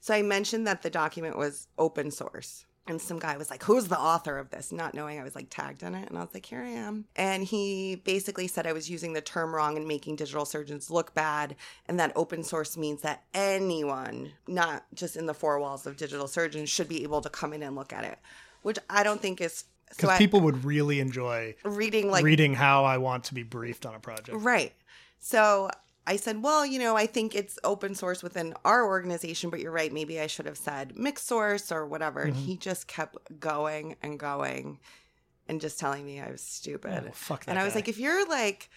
So 0.00 0.14
I 0.14 0.22
mentioned 0.22 0.66
that 0.66 0.82
the 0.82 0.90
document 0.90 1.36
was 1.36 1.68
open 1.78 2.10
source. 2.10 2.64
And 2.86 3.00
some 3.00 3.20
guy 3.20 3.36
was 3.36 3.50
like, 3.50 3.62
Who's 3.62 3.86
the 3.86 4.00
author 4.00 4.38
of 4.38 4.50
this? 4.50 4.72
Not 4.72 4.94
knowing 4.94 5.20
I 5.20 5.22
was 5.22 5.36
like 5.36 5.46
tagged 5.50 5.82
in 5.84 5.94
it. 5.94 6.08
And 6.08 6.18
I 6.18 6.22
was 6.22 6.34
like, 6.34 6.46
Here 6.46 6.62
I 6.62 6.70
am. 6.70 7.04
And 7.14 7.44
he 7.44 7.96
basically 7.96 8.48
said 8.48 8.66
I 8.66 8.72
was 8.72 8.90
using 8.90 9.12
the 9.12 9.20
term 9.20 9.54
wrong 9.54 9.76
and 9.76 9.86
making 9.86 10.16
digital 10.16 10.44
surgeons 10.46 10.90
look 10.90 11.14
bad. 11.14 11.54
And 11.86 12.00
that 12.00 12.12
open 12.16 12.42
source 12.42 12.76
means 12.76 13.02
that 13.02 13.22
anyone, 13.34 14.32
not 14.48 14.86
just 14.94 15.14
in 15.14 15.26
the 15.26 15.34
four 15.34 15.60
walls 15.60 15.86
of 15.86 15.96
digital 15.98 16.26
surgeons, 16.26 16.68
should 16.70 16.88
be 16.88 17.04
able 17.04 17.20
to 17.20 17.28
come 17.30 17.52
in 17.52 17.62
and 17.62 17.76
look 17.76 17.92
at 17.92 18.02
it, 18.04 18.18
which 18.62 18.78
I 18.88 19.02
don't 19.02 19.20
think 19.20 19.40
is. 19.40 19.64
So 19.92 19.96
Because 19.96 20.10
I- 20.10 20.18
people 20.18 20.40
would 20.42 20.64
really 20.64 21.00
enjoy 21.00 21.56
reading 21.64 22.10
like 22.10 22.22
reading 22.24 22.54
how 22.54 22.84
I 22.84 22.98
want 22.98 23.24
to 23.24 23.34
be 23.34 23.42
briefed 23.42 23.84
on 23.86 23.94
a 23.94 24.00
project. 24.00 24.38
right 24.40 24.72
so 25.18 25.68
i 26.06 26.16
said 26.16 26.42
well 26.42 26.64
you 26.64 26.78
know 26.78 26.96
i 26.96 27.04
think 27.06 27.34
it's 27.34 27.58
open 27.62 27.94
source 27.94 28.22
within 28.22 28.54
our 28.64 28.86
organization 28.86 29.50
but 29.50 29.60
you're 29.60 29.70
right 29.72 29.92
maybe 29.92 30.18
i 30.18 30.26
should 30.26 30.46
have 30.46 30.56
said 30.56 30.96
mixed 30.96 31.26
source 31.26 31.70
or 31.70 31.84
whatever 31.86 32.22
and 32.22 32.34
Mhm. 32.34 32.44
he 32.46 32.56
just 32.56 32.86
kept 32.86 33.18
going 33.38 33.96
and 34.02 34.18
going 34.18 34.78
and 35.46 35.60
just 35.60 35.78
telling 35.78 36.06
me 36.06 36.18
i 36.20 36.30
was 36.30 36.40
stupid 36.40 37.04
Oh, 37.06 37.10
fuck 37.12 37.44
that 37.44 37.50
and 37.50 37.58
i 37.58 37.64
was 37.64 37.74
guy. 37.74 37.80
like 37.80 37.88
if 37.88 37.98
you're 37.98 38.26
like 38.28 38.70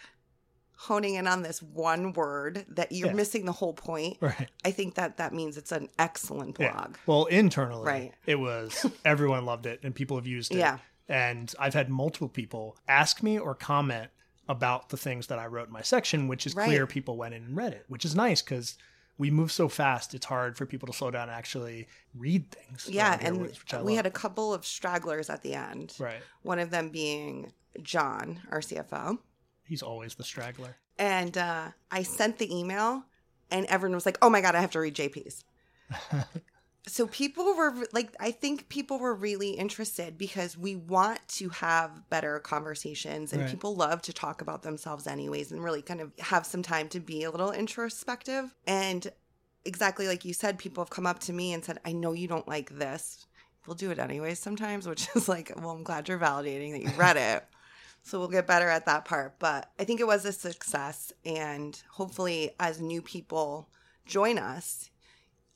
honing 0.75 1.15
in 1.15 1.27
on 1.27 1.41
this 1.43 1.61
one 1.61 2.13
word 2.13 2.65
that 2.69 2.91
you're 2.91 3.07
Yeah. 3.09 3.13
missing 3.13 3.45
the 3.45 3.51
whole 3.51 3.73
point 3.73 4.17
right. 4.21 4.49
i 4.65 4.71
think 4.71 4.95
that 4.95 5.17
that 5.17 5.33
means 5.33 5.55
it's 5.57 5.71
an 5.71 5.87
excellent 5.99 6.57
Yeah. 6.59 6.71
blog 6.73 6.95
Well, 7.05 7.25
internally, 7.25 7.85
Right. 7.85 8.13
it 8.25 8.35
was 8.35 8.85
everyone 9.05 9.45
loved 9.45 9.65
it 9.65 9.79
and 9.83 9.93
people 9.95 10.17
have 10.17 10.27
used 10.27 10.51
it. 10.53 10.57
yeah 10.57 10.79
And 11.07 11.53
I've 11.59 11.73
had 11.73 11.89
multiple 11.89 12.29
people 12.29 12.77
ask 12.87 13.21
me 13.21 13.37
or 13.37 13.53
comment 13.55 14.09
about 14.47 14.89
the 14.89 14.97
things 14.97 15.27
that 15.27 15.37
I 15.39 15.45
wrote 15.47 15.67
in 15.67 15.73
my 15.73 15.81
section, 15.81 16.27
which 16.27 16.45
is 16.47 16.55
Right. 16.55 16.65
clear 16.65 16.87
people 16.87 17.17
went 17.17 17.33
in 17.33 17.43
and 17.43 17.55
read 17.55 17.73
it, 17.73 17.85
which 17.87 18.03
is 18.05 18.15
nice 18.15 18.41
because 18.41 18.77
we 19.17 19.29
move 19.29 19.51
so 19.51 19.69
fast. 19.69 20.13
It's 20.15 20.25
hard 20.25 20.57
for 20.57 20.65
people 20.65 20.87
to 20.87 20.93
slow 20.93 21.11
down 21.11 21.29
and 21.29 21.37
actually 21.37 21.87
read 22.15 22.49
things. 22.51 22.87
Yeah, 22.89 23.17
and 23.21 23.39
which 23.41 23.59
we 23.83 23.95
had 23.95 24.05
a 24.05 24.11
couple 24.11 24.53
of 24.53 24.65
stragglers 24.65 25.29
at 25.29 25.43
the 25.43 25.53
end. 25.53 25.93
right. 25.99 26.21
One 26.41 26.59
of 26.59 26.71
them 26.71 26.89
being 26.89 27.53
John, 27.81 28.41
our 28.51 28.59
CFO. 28.61 29.19
He's 29.65 29.81
always 29.81 30.15
the 30.15 30.23
straggler. 30.23 30.77
And 30.97 31.37
uh, 31.37 31.69
I 31.91 32.03
sent 32.03 32.37
the 32.37 32.53
email, 32.55 33.03
and 33.49 33.65
everyone 33.67 33.95
was 33.95 34.05
like, 34.05 34.17
"Oh 34.21 34.29
my 34.29 34.41
god, 34.41 34.55
I 34.55 34.61
have 34.61 34.71
to 34.71 34.79
read 34.79 34.95
JP's." 34.95 35.43
so 36.87 37.07
people 37.07 37.55
were 37.55 37.73
like, 37.93 38.13
I 38.19 38.31
think 38.31 38.67
people 38.69 38.99
were 38.99 39.15
really 39.15 39.51
interested 39.51 40.17
because 40.17 40.57
we 40.57 40.75
want 40.75 41.19
to 41.29 41.49
have 41.49 42.09
better 42.09 42.39
conversations, 42.39 43.31
and 43.31 43.41
Right. 43.41 43.49
people 43.49 43.75
love 43.75 44.01
to 44.03 44.13
talk 44.13 44.41
about 44.41 44.63
themselves 44.63 45.07
anyways, 45.07 45.51
and 45.51 45.63
really 45.63 45.81
kind 45.81 46.01
of 46.01 46.11
have 46.19 46.45
some 46.45 46.61
time 46.61 46.89
to 46.89 46.99
be 46.99 47.23
a 47.23 47.31
little 47.31 47.51
introspective. 47.51 48.53
And 48.67 49.11
exactly 49.65 50.07
like 50.07 50.25
you 50.25 50.33
said, 50.33 50.59
people 50.59 50.83
have 50.83 50.89
come 50.89 51.07
up 51.07 51.19
to 51.19 51.33
me 51.33 51.53
and 51.53 51.63
said, 51.63 51.79
"I 51.85 51.93
know 51.93 52.13
you 52.13 52.27
don't 52.27 52.47
like 52.47 52.69
this." 52.77 53.25
We'll 53.65 53.75
do 53.75 53.91
it 53.91 53.99
anyways 53.99 54.39
sometimes, 54.39 54.87
which 54.89 55.07
is 55.15 55.29
like, 55.29 55.51
well, 55.55 55.71
I'm 55.71 55.83
glad 55.83 56.09
you're 56.09 56.19
validating 56.19 56.73
that 56.73 56.81
you 56.81 56.89
read 56.97 57.17
it. 57.17 57.45
So 58.03 58.19
we'll 58.19 58.27
get 58.27 58.45
better 58.45 58.67
at 58.67 58.85
that 58.85 59.05
part. 59.05 59.39
But 59.39 59.71
I 59.79 59.85
think 59.85 59.99
it 59.99 60.07
was 60.07 60.25
a 60.25 60.33
success. 60.33 61.13
And 61.25 61.81
hopefully, 61.89 62.51
as 62.59 62.81
new 62.81 63.01
people 63.01 63.69
join 64.05 64.37
us, 64.37 64.89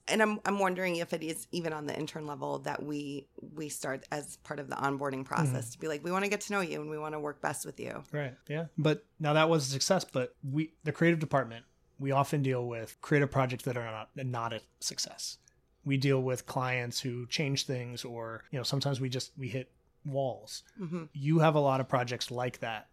and 0.07 0.21
I'm, 0.21 0.39
I'm 0.45 0.59
wondering 0.59 0.95
if 0.97 1.13
it 1.13 1.21
is 1.21 1.47
even 1.51 1.73
on 1.73 1.85
the 1.85 1.97
intern 1.97 2.25
level 2.25 2.59
that 2.59 2.81
we 2.81 3.27
we 3.55 3.67
start 3.69 4.05
as 4.11 4.37
part 4.37 4.59
of 4.59 4.69
the 4.69 4.75
onboarding 4.75 5.15
mm-hmm. 5.15 5.23
process 5.23 5.71
to 5.71 5.79
be 5.79 5.87
like 5.87 6.03
we 6.03 6.11
want 6.11 6.23
to 6.23 6.29
get 6.29 6.41
to 6.41 6.53
know 6.53 6.61
you 6.61 6.79
and 6.79 6.89
we 6.89 6.97
want 6.97 7.13
to 7.13 7.19
work 7.19 7.41
best 7.41 7.65
with 7.65 7.79
you 7.79 8.03
Right. 8.11 8.33
Yeah. 8.47 8.67
But 8.77 9.05
now 9.19 9.33
that 9.33 9.49
was 9.49 9.67
a 9.67 9.71
success. 9.71 10.05
But 10.05 10.35
we, 10.49 10.73
the 10.83 10.91
creative 10.91 11.19
department, 11.19 11.65
we 11.99 12.11
often 12.11 12.41
deal 12.41 12.65
with 12.65 12.97
creative 13.01 13.31
projects 13.31 13.65
that 13.65 13.77
are 13.77 13.83
not 13.83 14.09
not 14.15 14.53
a 14.53 14.61
success. 14.79 15.37
We 15.83 15.97
deal 15.97 16.21
with 16.21 16.45
clients 16.45 16.99
who 16.99 17.27
change 17.27 17.65
things, 17.65 18.03
or 18.03 18.43
you 18.51 18.57
know, 18.57 18.63
sometimes 18.63 18.99
we 18.99 19.09
just 19.09 19.31
we 19.37 19.47
hit 19.47 19.71
walls. 20.07 20.63
hmm 20.77 21.05
You 21.13 21.39
have 21.39 21.55
a 21.55 21.59
lot 21.59 21.79
of 21.79 21.87
projects 21.89 22.31
like 22.31 22.59
that 22.59 22.87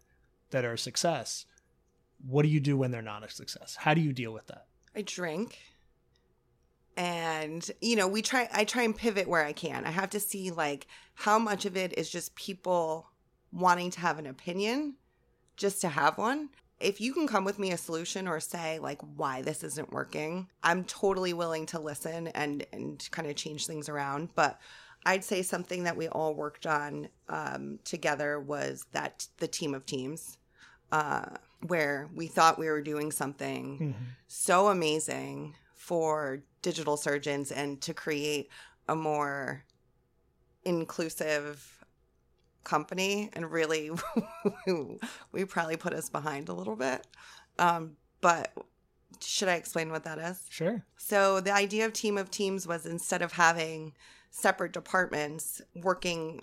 that 0.51 0.65
are 0.65 0.73
a 0.73 0.77
success. 0.77 1.45
What 2.25 2.43
do 2.43 2.49
you 2.49 2.59
do 2.59 2.77
when 2.77 2.91
they're 2.91 3.01
not 3.01 3.23
a 3.23 3.29
success? 3.29 3.75
How 3.79 3.93
do 3.93 4.01
you 4.01 4.13
deal 4.13 4.31
with 4.31 4.47
that? 4.47 4.67
I 4.95 5.01
drink. 5.01 5.59
And 6.97 7.69
you 7.81 7.95
know, 7.95 8.07
we 8.07 8.21
try 8.21 8.47
I 8.53 8.63
try 8.63 8.83
and 8.83 8.95
pivot 8.95 9.27
where 9.27 9.43
I 9.43 9.53
can. 9.53 9.85
I 9.85 9.91
have 9.91 10.09
to 10.11 10.19
see 10.19 10.51
like 10.51 10.87
how 11.13 11.37
much 11.37 11.65
of 11.65 11.75
it 11.75 11.97
is 11.97 12.09
just 12.09 12.35
people 12.35 13.09
wanting 13.51 13.91
to 13.91 13.99
have 13.99 14.19
an 14.19 14.27
opinion 14.27 14.95
just 15.57 15.81
to 15.81 15.89
have 15.89 16.17
one. 16.17 16.49
If 16.79 16.99
you 16.99 17.13
can 17.13 17.27
come 17.27 17.45
with 17.45 17.57
me 17.57 17.71
a 17.71 17.77
solution 17.77 18.27
or 18.27 18.39
say 18.39 18.79
like 18.79 19.01
why 19.01 19.41
this 19.41 19.63
isn't 19.63 19.91
working, 19.91 20.49
I'm 20.63 20.83
totally 20.85 21.33
willing 21.33 21.65
to 21.67 21.79
listen 21.79 22.27
and 22.29 22.65
and 22.71 23.05
kind 23.11 23.29
of 23.29 23.35
change 23.35 23.65
things 23.67 23.89
around, 23.89 24.29
but 24.35 24.59
I'd 25.05 25.23
say 25.23 25.41
something 25.41 25.83
that 25.83 25.95
we 25.95 26.07
all 26.07 26.33
worked 26.33 26.65
on 26.65 27.09
um, 27.29 27.79
together 27.83 28.39
was 28.39 28.85
that 28.91 29.27
the 29.37 29.47
team 29.47 29.73
of 29.73 29.85
teams, 29.85 30.37
uh, 30.91 31.25
where 31.67 32.09
we 32.13 32.27
thought 32.27 32.57
we 32.57 32.69
were 32.69 32.81
doing 32.81 33.11
something 33.11 33.95
so 34.27 34.67
amazing 34.67 35.55
for 35.75 36.41
digital 36.61 36.97
surgeons 36.97 37.51
and 37.51 37.81
to 37.81 37.93
create 37.93 38.49
a 38.87 38.95
more 38.95 39.63
inclusive 40.63 41.85
company 42.63 43.29
and 43.33 43.51
really 43.51 43.91
we 45.31 45.45
probably 45.45 45.77
put 45.77 45.93
us 45.93 46.09
behind 46.09 46.49
a 46.49 46.53
little 46.53 46.75
bit. 46.75 47.05
Um, 47.59 47.95
but 48.21 48.51
should 49.21 49.47
i 49.47 49.53
explain 49.53 49.91
what 49.91 50.03
that 50.03 50.17
is? 50.17 50.45
Sure. 50.49 50.83
so 50.97 51.39
the 51.39 51.53
idea 51.53 51.85
of 51.85 51.93
team 51.93 52.17
of 52.17 52.29
teams 52.31 52.67
was 52.67 52.85
instead 52.85 53.21
of 53.21 53.33
having 53.33 53.93
separate 54.35 54.73
departments 54.73 55.61
working 55.75 56.41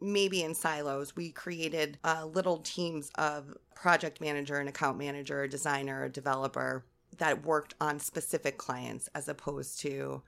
maybe 0.00 0.42
in 0.42 0.54
silos, 0.54 1.16
we 1.16 1.30
created 1.30 1.98
uh, 2.04 2.24
little 2.24 2.58
teams 2.58 3.10
of 3.16 3.56
project 3.74 4.20
manager, 4.20 4.58
an 4.58 4.68
account 4.68 4.96
manager, 4.96 5.42
a 5.42 5.48
designer, 5.48 6.04
a 6.04 6.08
developer 6.08 6.84
that 7.18 7.44
worked 7.44 7.74
on 7.80 7.98
specific 7.98 8.58
clients 8.58 9.08
as 9.14 9.28
opposed 9.28 9.80
to 9.80 10.22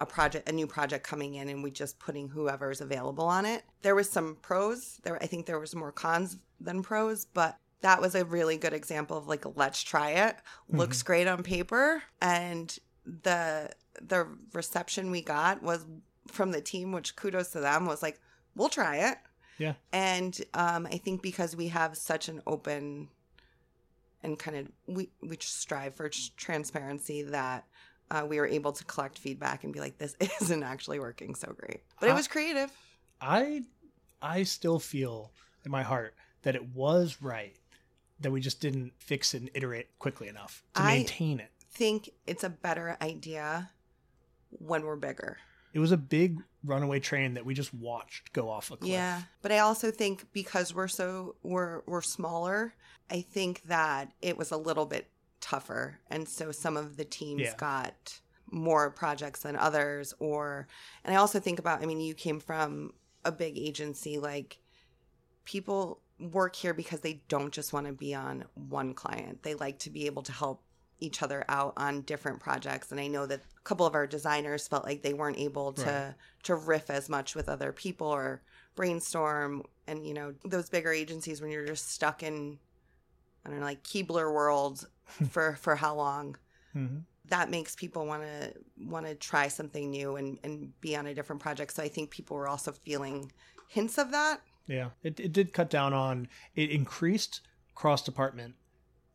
a 0.00 0.06
project 0.06 0.48
a 0.48 0.52
new 0.52 0.66
project 0.66 1.04
coming 1.04 1.34
in 1.34 1.48
and 1.48 1.62
we 1.62 1.70
just 1.70 1.98
putting 1.98 2.28
whoever's 2.28 2.80
available 2.80 3.24
on 3.24 3.44
it. 3.44 3.64
There 3.82 3.94
was 3.94 4.08
some 4.08 4.36
pros. 4.42 5.00
There 5.02 5.20
i 5.22 5.26
think 5.26 5.46
there 5.46 5.60
was 5.60 5.74
more 5.74 5.92
cons 5.92 6.38
than 6.60 6.82
pros 6.82 7.24
but 7.24 7.56
that 7.80 8.00
was 8.00 8.14
a 8.14 8.24
really 8.24 8.56
good 8.56 8.72
example 8.72 9.16
of 9.16 9.26
like 9.26 9.44
let's 9.56 9.82
try 9.82 10.10
it. 10.10 10.36
Looks 10.68 11.02
great 11.02 11.26
on 11.26 11.42
paper. 11.42 12.02
And 12.20 12.76
the 13.04 13.70
the 14.00 14.26
reception 14.52 15.10
we 15.10 15.22
got 15.22 15.62
was 15.62 15.84
from 16.28 16.52
the 16.52 16.60
team 16.60 16.92
which 16.92 17.16
kudos 17.16 17.50
to 17.50 17.60
them 17.60 17.86
was 17.86 18.02
like 18.02 18.20
we'll 18.54 18.68
try 18.68 18.96
it 19.10 19.18
Yeah. 19.58 19.74
and 19.92 20.38
um, 20.54 20.86
i 20.86 20.98
think 20.98 21.22
because 21.22 21.56
we 21.56 21.68
have 21.68 21.96
such 21.96 22.28
an 22.28 22.42
open 22.46 23.08
and 24.22 24.38
kind 24.38 24.56
of 24.56 24.68
we 24.86 25.10
we 25.20 25.36
strive 25.40 25.94
for 25.94 26.08
transparency 26.36 27.22
that 27.22 27.64
uh, 28.10 28.24
we 28.28 28.38
were 28.38 28.46
able 28.46 28.72
to 28.72 28.84
collect 28.84 29.18
feedback 29.18 29.64
and 29.64 29.72
be 29.72 29.80
like 29.80 29.98
this 29.98 30.14
isn't 30.40 30.62
actually 30.62 31.00
working 31.00 31.34
so 31.34 31.52
great 31.58 31.80
but 32.00 32.08
it 32.08 32.14
was 32.14 32.28
creative 32.28 32.70
I 33.20 33.62
I 34.20 34.42
still 34.44 34.78
feel 34.78 35.32
in 35.64 35.70
my 35.70 35.82
heart 35.82 36.14
that 36.42 36.54
it 36.54 36.74
was 36.74 37.18
right 37.22 37.56
that 38.20 38.30
we 38.30 38.40
just 38.40 38.60
didn't 38.60 38.92
fix 38.98 39.34
it 39.34 39.38
and 39.42 39.50
iterate 39.54 39.88
quickly 39.98 40.28
enough 40.28 40.62
to 40.74 40.82
I- 40.82 40.96
maintain 40.98 41.40
it. 41.40 41.50
think 41.70 42.10
it's 42.26 42.44
a 42.44 42.50
better 42.50 42.96
idea 43.00 43.70
when 44.50 44.84
we're 44.84 44.96
bigger 44.96 45.38
It 45.72 45.78
was 45.78 45.92
a 45.92 45.96
big 45.96 46.38
runaway 46.64 47.00
train 47.00 47.34
that 47.34 47.44
we 47.44 47.54
just 47.54 47.72
watched 47.74 48.32
go 48.32 48.48
off 48.48 48.70
a 48.70 48.76
cliff. 48.76 48.90
Yeah, 48.90 49.22
but 49.40 49.50
I 49.52 49.58
also 49.58 49.90
think 49.90 50.26
because 50.32 50.74
we're 50.74 50.88
so 50.88 51.36
we're 51.42 51.82
we're 51.86 52.02
smaller, 52.02 52.74
I 53.10 53.22
think 53.22 53.62
that 53.64 54.12
it 54.20 54.36
was 54.36 54.50
a 54.50 54.56
little 54.56 54.86
bit 54.86 55.08
tougher, 55.40 55.98
and 56.10 56.28
so 56.28 56.52
some 56.52 56.76
of 56.76 56.96
the 56.96 57.04
teams 57.04 57.42
Yeah. 57.42 57.56
got 57.56 58.20
more 58.50 58.90
projects 58.90 59.40
than 59.40 59.56
others. 59.56 60.14
Or, 60.18 60.68
and 61.04 61.14
I 61.14 61.18
also 61.18 61.40
think 61.40 61.58
about, 61.58 61.82
I 61.82 61.86
mean, 61.86 62.00
you 62.00 62.12
came 62.14 62.38
from 62.38 62.92
a 63.24 63.32
big 63.32 63.56
agency, 63.56 64.18
like 64.18 64.58
people 65.44 66.00
work 66.20 66.54
here 66.54 66.74
because 66.74 67.00
they 67.00 67.22
don't 67.28 67.52
just 67.52 67.72
want 67.72 67.86
to 67.86 67.92
be 67.92 68.14
on 68.14 68.44
one 68.54 68.94
client; 68.94 69.42
they 69.42 69.54
like 69.54 69.78
to 69.80 69.90
be 69.90 70.06
able 70.06 70.22
to 70.22 70.32
help 70.32 70.62
each 71.02 71.22
other 71.22 71.44
out 71.48 71.72
on 71.76 72.02
different 72.02 72.40
projects. 72.40 72.90
And 72.92 73.00
i 73.00 73.06
know 73.08 73.26
that 73.26 73.40
a 73.40 73.62
couple 73.64 73.86
of 73.86 73.94
our 73.94 74.06
designers 74.06 74.68
felt 74.68 74.84
like 74.84 75.02
they 75.02 75.14
weren't 75.14 75.38
able 75.38 75.72
to 75.74 75.90
Right. 75.90 76.14
to 76.44 76.54
riff 76.54 76.90
as 76.90 77.08
much 77.08 77.34
with 77.34 77.48
other 77.48 77.72
people 77.72 78.06
or 78.06 78.42
brainstorm. 78.76 79.62
And 79.86 80.06
you 80.06 80.14
know 80.14 80.34
those 80.44 80.70
bigger 80.70 80.92
agencies 80.92 81.40
when 81.42 81.50
you're 81.50 81.66
just 81.66 81.90
stuck 81.90 82.22
in 82.22 82.58
i 83.44 83.50
don't 83.50 83.58
know 83.60 83.66
like 83.66 83.82
keebler 83.82 84.32
world 84.32 84.86
for 85.30 85.56
for 85.56 85.74
how 85.76 85.94
long 85.94 86.36
hmm 86.72 86.98
that 87.26 87.50
makes 87.50 87.74
people 87.76 88.04
want 88.06 88.22
to 88.22 88.52
want 88.86 89.06
to 89.06 89.14
try 89.14 89.48
something 89.48 89.90
new 89.90 90.16
and 90.16 90.38
and 90.44 90.78
be 90.80 90.96
on 90.96 91.06
a 91.06 91.14
different 91.14 91.40
project. 91.40 91.72
So 91.72 91.82
i 91.82 91.88
think 91.88 92.10
people 92.10 92.36
were 92.36 92.48
also 92.48 92.72
feeling 92.72 93.32
hints 93.68 93.96
of 93.98 94.10
that. 94.10 94.40
Yeah, 94.66 94.90
it, 95.02 95.18
it 95.18 95.32
did 95.32 95.52
cut 95.52 95.70
down 95.70 95.92
on 95.94 96.28
it 96.54 96.70
increased 96.70 97.40
cross 97.74 98.02
department 98.02 98.54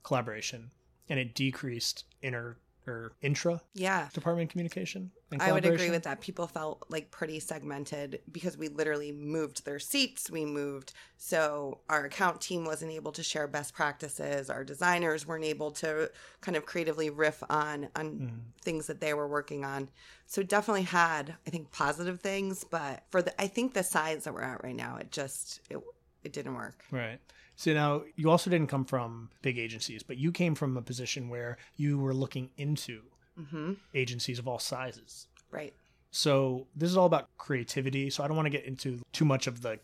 collaboration 0.03 0.71
and 1.09 1.19
it 1.19 1.35
decreased 1.35 2.05
inter 2.21 2.57
or 2.85 3.11
intra 3.21 3.61
yeah 3.73 4.07
department 4.13 4.49
communication. 4.49 5.11
And 5.29 5.41
I 5.41 5.51
would 5.51 5.65
agree 5.65 5.89
with 5.89 6.03
that. 6.03 6.21
People 6.21 6.47
felt 6.47 6.85
like 6.87 7.11
pretty 7.11 7.41
segmented 7.41 8.21
because 8.31 8.57
we 8.57 8.69
literally 8.69 9.11
moved 9.11 9.65
their 9.65 9.77
seats. 9.77 10.31
We 10.31 10.45
moved. 10.45 10.93
So 11.17 11.81
our 11.89 12.05
account 12.05 12.39
team 12.39 12.63
wasn't 12.63 12.93
able 12.93 13.11
to 13.11 13.21
share 13.23 13.45
best 13.45 13.73
practices. 13.73 14.49
Our 14.49 14.63
designers 14.63 15.27
weren't 15.27 15.43
able 15.43 15.71
to 15.71 16.09
kind 16.39 16.55
of 16.55 16.65
creatively 16.65 17.09
riff 17.09 17.43
on 17.49 17.89
on 17.93 18.19
Mhm. 18.19 18.63
things 18.63 18.87
that 18.87 19.01
they 19.01 19.13
were 19.13 19.27
working 19.27 19.65
on. 19.65 19.89
So 20.27 20.39
it 20.39 20.47
definitely 20.47 20.83
had, 20.83 21.35
I 21.45 21.49
think, 21.49 21.71
positive 21.71 22.21
things. 22.21 22.63
But 22.63 23.03
for 23.09 23.21
the, 23.21 23.41
I 23.41 23.47
think 23.47 23.73
the 23.73 23.83
size 23.83 24.23
that 24.23 24.33
we're 24.33 24.43
at 24.43 24.63
right 24.63 24.75
now, 24.75 24.95
it 24.95 25.11
just 25.11 25.59
it 25.69 25.77
it 26.23 26.31
didn't 26.31 26.55
work. 26.55 26.85
Right. 26.89 27.19
So 27.57 27.73
now 27.73 28.03
you 28.15 28.29
also 28.29 28.49
didn't 28.49 28.67
come 28.69 28.85
from 28.85 29.29
big 29.41 29.57
agencies, 29.57 30.03
but 30.03 30.17
you 30.17 30.31
came 30.31 30.53
from 30.55 30.77
a 30.77 30.81
position 30.81 31.27
where 31.27 31.57
you 31.75 31.97
were 31.99 32.13
looking 32.13 32.51
into 32.57 33.01
hmm 33.51 33.73
agencies 33.93 34.39
of 34.39 34.47
all 34.47 34.59
sizes. 34.59 35.27
Right. 35.51 35.73
So 36.11 36.67
this 36.75 36.89
is 36.89 36.97
all 36.97 37.05
about 37.07 37.27
creativity. 37.37 38.09
So 38.09 38.23
I 38.23 38.27
don't 38.27 38.35
want 38.37 38.45
to 38.45 38.51
get 38.57 38.65
into 38.65 39.01
too 39.11 39.25
much 39.25 39.47
of 39.47 39.61
the 39.61 39.79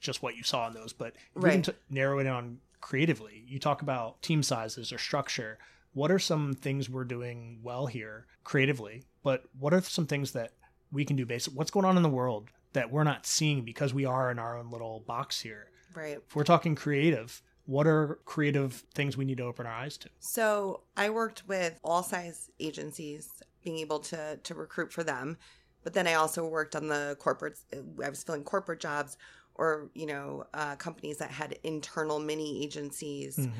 just 0.00 0.22
what 0.22 0.36
you 0.36 0.42
saw 0.44 0.68
in 0.68 0.74
those, 0.74 0.92
but 0.92 1.14
if 1.34 1.42
we 1.42 1.50
can 1.50 1.58
Right. 1.58 1.64
t- 1.64 1.72
narrow 1.90 2.18
it 2.20 2.24
down 2.24 2.60
creatively. 2.80 3.44
You 3.48 3.58
talk 3.58 3.82
about 3.82 4.22
team 4.22 4.42
sizes 4.44 4.92
or 4.92 4.98
structure. 4.98 5.58
What 5.92 6.10
are 6.12 6.18
some 6.20 6.52
things 6.54 6.88
we're 6.88 7.02
doing 7.04 7.58
well 7.62 7.86
here 7.86 8.26
creatively? 8.44 9.02
But 9.24 9.44
what 9.58 9.74
are 9.74 9.80
some 9.80 10.06
things 10.06 10.32
that 10.32 10.52
we 10.92 11.04
can 11.04 11.16
do 11.16 11.26
based 11.26 11.52
what's 11.52 11.70
going 11.72 11.84
on 11.86 11.96
in 11.96 12.02
the 12.02 12.08
world 12.08 12.48
that 12.72 12.90
we're 12.92 13.04
not 13.04 13.26
seeing 13.26 13.64
because 13.64 13.92
we 13.94 14.04
are 14.04 14.30
in 14.30 14.38
our 14.38 14.56
own 14.58 14.70
little 14.70 15.00
box 15.00 15.40
here. 15.40 15.70
Right. 15.94 16.18
If 16.26 16.36
we're 16.36 16.44
talking 16.44 16.74
creative, 16.74 17.42
what 17.66 17.86
are 17.86 18.18
creative 18.24 18.84
things 18.94 19.16
we 19.16 19.24
need 19.24 19.38
to 19.38 19.44
open 19.44 19.66
our 19.66 19.72
eyes 19.72 19.96
to? 19.98 20.08
So 20.20 20.82
I 20.96 21.10
worked 21.10 21.46
with 21.46 21.78
all 21.84 22.02
size 22.02 22.50
agencies, 22.58 23.28
being 23.62 23.78
able 23.78 24.00
to 24.00 24.38
to 24.42 24.54
recruit 24.54 24.92
for 24.92 25.04
them. 25.04 25.36
But 25.84 25.94
then 25.94 26.06
I 26.06 26.14
also 26.14 26.46
worked 26.46 26.74
on 26.74 26.88
the 26.88 27.16
corporate. 27.18 27.58
I 28.02 28.08
was 28.08 28.22
filling 28.22 28.44
corporate 28.44 28.80
jobs, 28.80 29.16
or 29.54 29.90
you 29.94 30.06
know, 30.06 30.44
uh, 30.54 30.76
companies 30.76 31.18
that 31.18 31.30
had 31.30 31.58
internal 31.62 32.18
mini 32.18 32.64
agencies. 32.64 33.36
Mhm. 33.36 33.52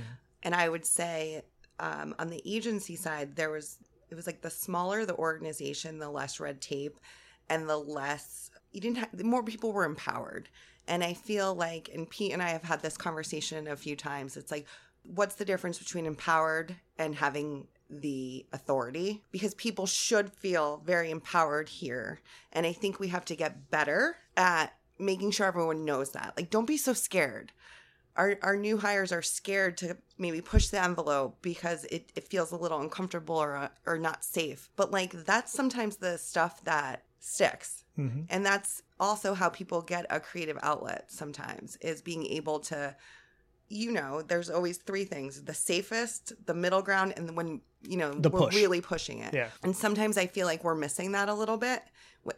And 0.42 0.54
I 0.54 0.68
would 0.68 0.86
say 0.86 1.42
um, 1.80 2.14
on 2.18 2.28
the 2.28 2.42
agency 2.44 2.96
side, 2.96 3.36
there 3.36 3.50
was 3.50 3.78
it 4.10 4.14
was 4.14 4.26
like 4.26 4.40
the 4.40 4.50
smaller 4.50 5.04
the 5.04 5.16
organization, 5.16 5.98
the 5.98 6.10
less 6.10 6.40
red 6.40 6.60
tape, 6.60 6.98
and 7.48 7.68
the 7.68 7.76
less 7.76 8.50
you 8.72 8.80
didn't 8.80 8.98
have 8.98 9.10
the 9.12 9.24
more 9.24 9.42
people 9.42 9.72
were 9.72 9.84
empowered. 9.84 10.48
And 10.88 11.04
I 11.04 11.14
feel 11.14 11.54
like, 11.54 11.90
and 11.94 12.08
Pete 12.08 12.32
and 12.32 12.42
I 12.42 12.50
have 12.50 12.64
had 12.64 12.82
this 12.82 12.96
conversation 12.96 13.68
a 13.68 13.76
few 13.76 13.94
times. 13.94 14.36
It's 14.36 14.50
like, 14.50 14.66
what's 15.02 15.36
the 15.36 15.44
difference 15.44 15.78
between 15.78 16.06
empowered 16.06 16.74
and 16.98 17.14
having 17.14 17.68
the 17.88 18.46
authority? 18.52 19.22
Because 19.30 19.54
people 19.54 19.86
should 19.86 20.32
feel 20.32 20.82
very 20.84 21.10
empowered 21.10 21.68
here. 21.68 22.20
And 22.52 22.66
I 22.66 22.72
think 22.72 22.98
we 22.98 23.08
have 23.08 23.24
to 23.26 23.36
get 23.36 23.70
better 23.70 24.16
at 24.36 24.74
making 24.98 25.30
sure 25.30 25.46
everyone 25.46 25.84
knows 25.84 26.10
that. 26.10 26.34
Like, 26.36 26.50
don't 26.50 26.66
be 26.66 26.76
so 26.76 26.92
scared 26.92 27.52
our, 28.18 28.36
our 28.42 28.56
new 28.56 28.76
hires 28.76 29.12
are 29.12 29.22
scared 29.22 29.78
to 29.78 29.96
maybe 30.18 30.40
push 30.40 30.68
the 30.68 30.82
envelope 30.82 31.38
because 31.40 31.84
it, 31.84 32.10
it 32.16 32.24
feels 32.24 32.50
a 32.50 32.56
little 32.56 32.80
uncomfortable 32.80 33.36
or 33.36 33.70
or 33.86 33.96
not 33.96 34.24
safe. 34.24 34.68
But 34.76 34.90
like 34.90 35.12
that's 35.24 35.52
sometimes 35.52 35.96
the 35.96 36.18
stuff 36.18 36.62
that 36.64 37.04
sticks. 37.20 37.84
Mhm. 37.98 38.26
And 38.30 38.46
that's 38.46 38.82
also 39.00 39.34
how 39.34 39.48
people 39.48 39.82
get 39.82 40.06
a 40.10 40.20
creative 40.20 40.58
outlet 40.62 41.10
sometimes 41.10 41.76
is 41.80 42.00
being 42.02 42.24
able 42.26 42.60
to 42.60 42.96
you 43.70 43.92
know, 43.92 44.22
there's 44.22 44.48
always 44.48 44.78
three 44.78 45.04
things 45.04 45.44
the 45.44 45.52
safest, 45.52 46.32
the 46.46 46.54
middle 46.54 46.80
ground, 46.80 47.12
and 47.18 47.36
when, 47.36 47.60
you 47.82 47.98
know, 47.98 48.14
The 48.14 48.30
we're 48.30 48.46
push. 48.46 48.54
really 48.56 48.80
pushing 48.80 49.18
it. 49.18 49.34
Yeah. 49.34 49.50
And 49.62 49.76
sometimes 49.76 50.16
I 50.16 50.26
feel 50.26 50.46
like 50.46 50.64
we're 50.64 50.74
missing 50.74 51.12
that 51.12 51.28
a 51.28 51.34
little 51.34 51.58
bit 51.58 51.82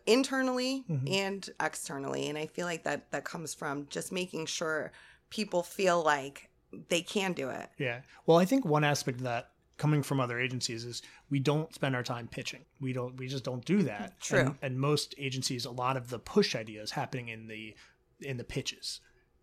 internally 0.07 0.85
Mhm. 0.91 1.09
and 1.09 1.51
externally. 1.61 2.29
And 2.29 2.37
I 2.37 2.47
feel 2.47 2.67
like 2.67 2.83
that 2.83 3.11
that 3.13 3.25
comes 3.25 3.55
from 3.55 3.87
just 3.91 4.11
making 4.11 4.47
sure 4.47 4.91
people 5.31 5.63
feel 5.63 6.03
like 6.03 6.51
they 6.89 7.01
can 7.03 7.33
do 7.33 7.49
it. 7.49 7.71
Yeah. 7.79 8.03
Well, 8.27 8.39
I 8.39 8.45
think 8.45 8.65
one 8.65 8.83
aspect 8.83 9.19
of 9.19 9.25
that 9.25 9.50
coming 9.81 10.03
from 10.03 10.21
other 10.21 10.39
agencies 10.39 10.85
is 10.85 11.01
we 11.31 11.39
don't 11.39 11.75
spend 11.75 11.97
our 11.97 12.03
time 12.03 12.29
pitching. 12.29 12.61
We 12.83 12.93
don't 12.93 13.17
we 13.17 13.27
just 13.27 13.45
don't 13.45 13.65
do 13.65 13.83
that. 13.85 14.21
True. 14.21 14.41
And, 14.41 14.55
and 14.61 14.79
most 14.79 15.15
agencies 15.17 15.65
a 15.65 15.71
lot 15.71 15.97
of 15.97 16.11
the 16.11 16.19
push 16.19 16.55
ideas 16.55 16.91
happening 16.91 17.29
in 17.29 17.49
the 17.49 17.75
in 18.21 18.37
the 18.37 18.45
pitches. 18.45 19.01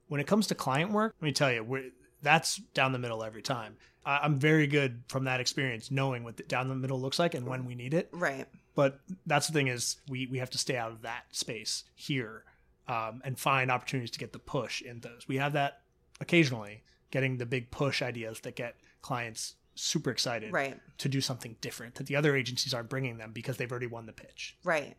When 0.07 0.21
it 0.21 0.27
comes 0.27 0.45
to 0.47 0.55
client 0.55 0.91
work, 0.91 1.15
let 1.19 1.25
me 1.25 1.33
tell 1.33 1.51
you, 1.51 1.63
we're, 1.63 1.89
that's 2.21 2.57
down 2.75 2.91
the 2.91 2.99
middle 2.99 3.23
every 3.23 3.41
time. 3.41 3.77
I, 4.05 4.19
I'm 4.19 4.37
very 4.37 4.67
good 4.67 5.01
from 5.07 5.23
that 5.23 5.39
experience 5.39 5.89
knowing 5.89 6.23
what 6.23 6.37
the 6.37 6.43
down 6.43 6.69
the 6.69 6.75
middle 6.75 7.01
looks 7.01 7.17
like 7.17 7.33
and 7.33 7.47
when 7.47 7.65
we 7.65 7.73
need 7.73 7.95
it. 7.95 8.07
Right. 8.11 8.45
But 8.75 8.99
that's 9.25 9.47
the 9.47 9.53
thing 9.53 9.69
is 9.69 9.97
we 10.07 10.27
we 10.27 10.37
have 10.37 10.51
to 10.51 10.59
stay 10.59 10.77
out 10.77 10.91
of 10.91 11.01
that 11.01 11.23
space 11.31 11.83
here 11.95 12.43
um, 12.87 13.21
and 13.25 13.39
find 13.39 13.71
opportunities 13.71 14.11
to 14.11 14.19
get 14.19 14.33
the 14.33 14.39
push 14.39 14.83
in 14.83 14.99
those. 14.99 15.27
We 15.27 15.37
have 15.37 15.53
that 15.53 15.81
occasionally, 16.21 16.83
getting 17.09 17.37
the 17.37 17.47
big 17.47 17.71
push 17.71 18.03
ideas 18.03 18.39
that 18.41 18.55
get 18.55 18.75
clients 19.01 19.55
super 19.79 20.09
excited 20.11 20.51
Right. 20.51 20.79
to 20.97 21.09
do 21.09 21.21
something 21.21 21.55
different 21.61 21.95
that 21.95 22.07
the 22.07 22.15
other 22.15 22.35
agencies 22.35 22.73
aren't 22.73 22.89
bringing 22.89 23.17
them 23.17 23.31
because 23.31 23.57
they've 23.57 23.71
already 23.71 23.87
won 23.87 24.05
the 24.05 24.13
pitch. 24.13 24.57
Right. 24.63 24.97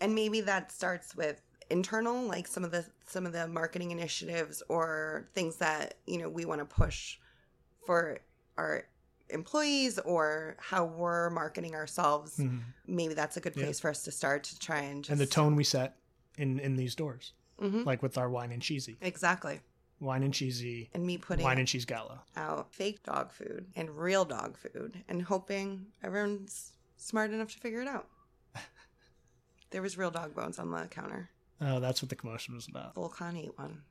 And 0.00 0.14
maybe 0.14 0.40
that 0.42 0.70
starts 0.70 1.16
with 1.16 1.40
internal 1.70 2.22
like 2.26 2.46
some 2.46 2.64
of 2.64 2.70
the 2.70 2.86
some 3.06 3.26
of 3.26 3.32
the 3.32 3.46
marketing 3.48 3.90
initiatives 3.90 4.62
or 4.68 5.28
things 5.34 5.56
that, 5.56 5.94
you 6.06 6.18
know, 6.18 6.28
we 6.28 6.44
want 6.44 6.60
to 6.60 6.64
push 6.64 7.18
for 7.86 8.18
our 8.56 8.86
employees 9.30 9.98
or 10.00 10.56
how 10.60 10.84
we're 10.84 11.30
marketing 11.30 11.74
ourselves. 11.74 12.40
Maybe 12.86 13.14
that's 13.14 13.36
a 13.36 13.40
good 13.40 13.54
Yeah. 13.56 13.64
place 13.64 13.80
for 13.80 13.90
us 13.90 14.02
to 14.04 14.12
start 14.12 14.44
to 14.44 14.58
try 14.58 14.80
and 14.80 15.04
just 15.04 15.10
And 15.10 15.20
the 15.20 15.26
tone 15.26 15.56
we 15.56 15.64
set 15.64 15.96
in 16.36 16.58
in 16.60 16.76
these 16.76 16.94
doors, 16.94 17.32
Mhm. 17.60 17.84
like 17.84 18.02
with 18.02 18.16
our 18.16 18.30
wine 18.30 18.52
and 18.52 18.62
cheesy, 18.62 18.96
Exactly. 19.00 19.60
Wine 20.00 20.22
and 20.22 20.32
cheesy, 20.34 20.90
And 20.94 21.04
me 21.06 21.18
putting 21.18 21.44
wine 21.44 21.58
and 21.58 21.66
cheese 21.68 21.84
gala. 21.84 22.22
out 22.36 22.72
fake 22.72 23.02
dog 23.02 23.32
food 23.32 23.66
and 23.76 23.90
real 23.90 24.24
dog 24.24 24.56
food 24.56 25.02
and 25.08 25.22
hoping 25.22 25.86
everyone's 26.02 26.72
smart 26.96 27.30
enough 27.32 27.52
to 27.52 27.58
figure 27.58 27.80
it 27.82 27.88
out. 27.88 28.06
There 29.70 29.82
was 29.82 29.98
real 29.98 30.10
dog 30.10 30.34
bones 30.34 30.58
on 30.58 30.70
the 30.70 30.86
counter. 30.86 31.28
Oh, 31.60 31.78
that's 31.80 32.00
what 32.00 32.08
the 32.08 32.16
commotion 32.16 32.54
was 32.54 32.68
about. 32.68 32.94
Volcon 32.94 33.36
ate 33.36 33.58
one. 33.58 33.82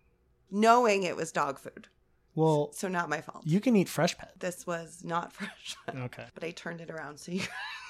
Knowing 0.49 1.03
it 1.03 1.15
was 1.15 1.31
dog 1.31 1.59
food. 1.59 1.87
Well, 2.33 2.71
So 2.73 2.87
not 2.87 3.09
my 3.09 3.21
fault. 3.21 3.43
you 3.45 3.59
can 3.59 3.75
eat 3.75 3.89
fresh 3.89 4.17
pet. 4.17 4.31
This 4.39 4.65
was 4.65 5.03
not 5.03 5.33
fresh. 5.37 5.75
pet. 5.85 5.95
Okay. 5.95 6.25
but 6.33 6.43
I 6.43 6.51
turned 6.51 6.81
it 6.81 6.89
around 6.89 7.19
so 7.19 7.31
you 7.31 7.41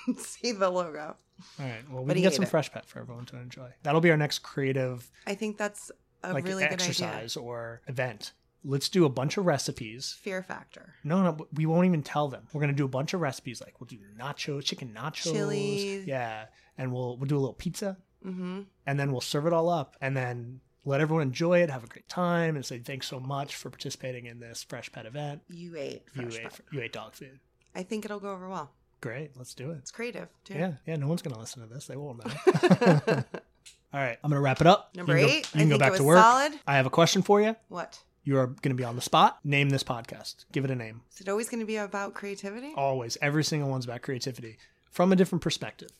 can 0.05 0.15
see 0.17 0.51
the 0.51 0.69
logo. 0.69 1.15
All 1.59 1.65
right. 1.65 1.89
Well, 1.89 2.03
we 2.03 2.07
But 2.07 2.13
can 2.15 2.23
get 2.23 2.33
some 2.33 2.43
it. 2.43 2.49
fresh 2.49 2.71
pet 2.71 2.85
for 2.85 2.99
everyone 2.99 3.25
to 3.27 3.37
enjoy. 3.37 3.69
That'll 3.83 4.01
be 4.01 4.09
our 4.11 4.17
next 4.17 4.39
creative 4.39 5.09
I 5.25 5.35
think 5.35 5.57
that's 5.57 5.91
a 6.23 6.33
like 6.33 6.45
really 6.45 6.63
good 6.63 6.73
idea. 6.73 6.87
exercise 6.87 7.35
or 7.37 7.81
event. 7.87 8.33
Let's 8.63 8.89
do 8.89 9.05
a 9.05 9.09
bunch 9.09 9.37
of 9.37 9.45
recipes. 9.45 10.17
Fear 10.21 10.43
factor. 10.43 10.95
No, 11.03 11.21
no, 11.23 11.47
we 11.53 11.65
won't 11.65 11.85
even 11.85 12.03
tell 12.03 12.27
them. 12.27 12.47
We're 12.51 12.61
gonna 12.61 12.73
do 12.73 12.85
a 12.85 12.89
bunch 12.89 13.13
of 13.13 13.21
recipes. 13.21 13.61
Like 13.61 13.79
we'll 13.79 13.87
do 13.87 13.99
nachos, 14.19 14.63
chicken 14.65 14.93
nachos, 14.97 15.31
Chilies. 15.33 16.05
yeah, 16.05 16.45
and 16.77 16.91
we'll 16.91 17.17
we'll 17.17 17.27
do 17.27 17.37
a 17.37 17.39
little 17.39 17.53
pizza, 17.53 17.97
Mm-hmm. 18.25 18.61
and 18.85 18.99
then 18.99 19.11
we'll 19.11 19.21
serve 19.21 19.45
it 19.45 19.53
all 19.53 19.69
up, 19.69 19.95
and 20.01 20.17
then 20.17 20.59
let 20.83 21.01
everyone 21.01 21.21
enjoy 21.23 21.59
it, 21.61 21.69
have 21.69 21.83
a 21.83 21.87
great 21.87 22.09
time, 22.09 22.55
and 22.55 22.65
say 22.65 22.79
thanks 22.79 23.07
so 23.07 23.19
much 23.19 23.55
for 23.55 23.69
participating 23.69 24.25
in 24.25 24.39
this 24.39 24.63
fresh 24.63 24.91
pet 24.91 25.05
event. 25.05 25.41
You 25.49 25.75
ate 25.77 26.03
You 26.15 26.23
fresh 26.23 26.35
ate 26.37 26.43
pet. 26.43 26.61
you 26.71 26.81
ate 26.81 26.93
dog 26.93 27.13
food. 27.13 27.39
I 27.75 27.83
think 27.83 28.05
it'll 28.05 28.19
go 28.19 28.31
over 28.31 28.49
well. 28.49 28.71
Great, 28.99 29.37
let's 29.37 29.53
do 29.53 29.69
it. 29.71 29.77
It's 29.77 29.91
creative 29.91 30.27
too. 30.43 30.55
Yeah, 30.55 30.73
yeah. 30.87 30.95
No 30.95 31.07
one's 31.07 31.21
gonna 31.21 31.39
listen 31.39 31.61
to 31.65 31.71
this. 31.73 31.85
They 31.85 31.95
won't 31.95 32.25
know. 32.25 33.23
all 33.93 33.99
right, 33.99 34.17
I'm 34.23 34.29
gonna 34.29 34.41
wrap 34.41 34.61
it 34.61 34.67
up. 34.67 34.95
Number 34.95 35.17
you 35.17 35.19
can 35.19 35.27
go- 35.27 35.33
eight. 35.33 35.45
you 35.53 35.59
I 35.59 35.59
can 35.59 35.69
go 35.69 35.73
think 35.73 35.79
back 35.79 35.87
it 35.87 35.91
was 35.91 35.99
to 35.99 36.03
work. 36.05 36.17
solid. 36.19 36.53
I 36.67 36.75
have 36.75 36.85
a 36.85 36.89
question 36.91 37.21
for 37.21 37.41
you. 37.41 37.55
What? 37.69 37.99
You 38.23 38.37
are 38.39 38.47
going 38.47 38.71
to 38.71 38.75
be 38.75 38.83
on 38.83 38.97
the 38.97 39.01
spot. 39.01 39.39
Name 39.45 39.69
this 39.69 39.83
podcast. 39.85 40.43
Give 40.51 40.65
it 40.65 40.69
a 40.71 40.75
name. 40.75 40.99
Is 41.13 41.21
it 41.21 41.29
always 41.29 41.47
going 41.47 41.61
to 41.61 41.65
be 41.65 41.77
about 41.77 42.13
creativity? 42.13 42.73
Always. 42.75 43.17
Every 43.21 43.41
single 43.41 43.69
one's 43.69 43.85
about 43.85 44.01
creativity 44.01 44.57
from 44.91 45.13
a 45.13 45.15
different 45.15 45.41
perspective. 45.41 45.91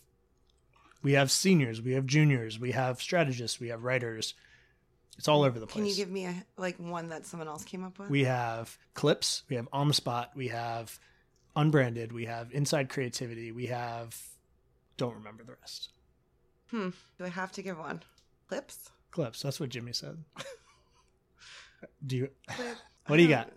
We 1.01 1.13
have 1.13 1.31
seniors, 1.31 1.81
we 1.81 1.93
have 1.93 2.05
juniors, 2.05 2.59
we 2.59 2.71
have 2.73 3.01
strategists, 3.01 3.61
we 3.61 3.69
have 3.69 3.83
writers. 3.85 4.33
It's 5.17 5.29
all 5.29 5.43
over 5.43 5.57
the 5.57 5.67
place. 5.67 5.75
Can 5.81 5.85
you 5.85 5.95
give 5.95 6.11
me 6.11 6.25
a 6.25 6.43
like 6.57 6.75
one 6.77 7.07
that 7.09 7.25
someone 7.25 7.47
else 7.47 7.63
came 7.63 7.85
up 7.85 7.97
with? 7.97 8.09
we 8.09 8.25
have 8.25 8.77
clips, 8.93 9.43
we 9.49 9.55
have 9.55 9.69
on 9.71 9.87
the 9.87 9.93
spot, 9.93 10.31
we 10.35 10.49
have 10.49 10.99
unbranded, 11.55 12.11
we 12.11 12.25
have 12.25 12.51
inside 12.51 12.89
creativity, 12.89 13.53
we 13.53 13.67
have 13.67 14.19
don't 14.97 15.15
remember 15.15 15.43
the 15.45 15.55
rest. 15.61 15.89
Hmm. 16.71 16.89
Do 17.17 17.25
I 17.25 17.29
have 17.29 17.51
to 17.53 17.61
give 17.61 17.77
one? 17.77 18.01
Clips. 18.47 18.89
Clips. 19.11 19.41
That's 19.41 19.59
what 19.59 19.69
Jimmy 19.69 19.93
said. 19.93 20.17
do 22.05 22.17
you 22.17 22.29
Clip. 22.49 22.75
What 23.07 23.17
do 23.17 23.23
you 23.23 23.29
got? 23.29 23.51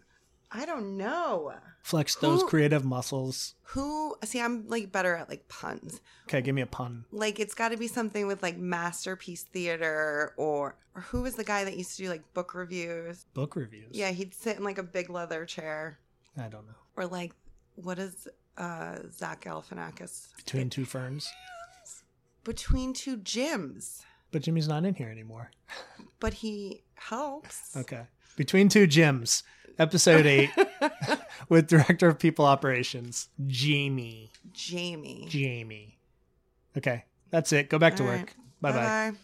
I 0.52 0.66
don't 0.66 0.96
know. 0.96 1.52
flex 1.82 2.16
those 2.16 2.40
Who- 2.42 2.48
creative 2.48 2.84
muscles? 2.84 3.54
Who? 3.66 4.16
See, 4.24 4.40
I'm 4.40 4.66
like 4.68 4.90
better 4.90 5.14
at 5.14 5.28
like 5.28 5.46
puns. 5.48 6.00
Okay, 6.28 6.40
give 6.42 6.54
me 6.56 6.62
a 6.62 6.66
pun. 6.66 7.04
Like 7.12 7.38
it's 7.38 7.54
got 7.54 7.68
to 7.68 7.76
be 7.76 7.86
something 7.86 8.26
with 8.26 8.42
like 8.42 8.56
masterpiece 8.58 9.44
theater 9.44 10.32
or 10.36 10.76
or 10.94 11.02
who 11.02 11.22
was 11.22 11.36
the 11.36 11.44
guy 11.44 11.62
that 11.64 11.76
used 11.76 11.96
to 11.96 12.02
do 12.04 12.08
like 12.08 12.34
book 12.34 12.54
reviews? 12.54 13.26
Book 13.32 13.54
reviews. 13.54 13.90
Yeah, 13.92 14.10
he'd 14.10 14.34
sit 14.34 14.56
in 14.56 14.64
like 14.64 14.78
a 14.78 14.82
big 14.82 15.08
leather 15.08 15.44
chair 15.44 15.98
I 16.36 16.48
don't 16.48 16.66
know. 16.66 16.74
or 16.96 17.06
like 17.06 17.32
what 17.76 18.00
is 18.00 18.26
uh 18.58 18.98
Zach 19.12 19.44
Galifianakis 19.44 20.34
Between 20.36 20.68
two 20.68 20.84
ferns. 20.84 21.30
Between 22.44 22.92
two 22.92 23.16
gyms, 23.18 24.02
But 24.32 24.42
Jimmy's 24.42 24.68
not 24.68 24.84
in 24.84 24.94
here 24.94 25.08
anymore. 25.10 25.50
but 26.20 26.34
he 26.34 26.82
helps. 26.94 27.76
Okay. 27.76 28.02
Between 28.36 28.68
two 28.68 28.86
gyms, 28.86 29.42
episode 29.78 30.24
eight, 30.26 30.50
with 31.48 31.66
director 31.66 32.08
of 32.08 32.18
people 32.18 32.44
operations, 32.46 33.28
Jamie. 33.46 34.30
Jamie. 34.52 35.26
Jamie. 35.28 35.98
Okay, 36.76 37.04
that's 37.30 37.52
it. 37.52 37.68
Go 37.68 37.78
back 37.78 37.96
to 37.96 38.02
All 38.04 38.08
work. 38.10 38.18
right. 38.18 38.34
Bye 38.60 38.72
bye. 39.12 39.18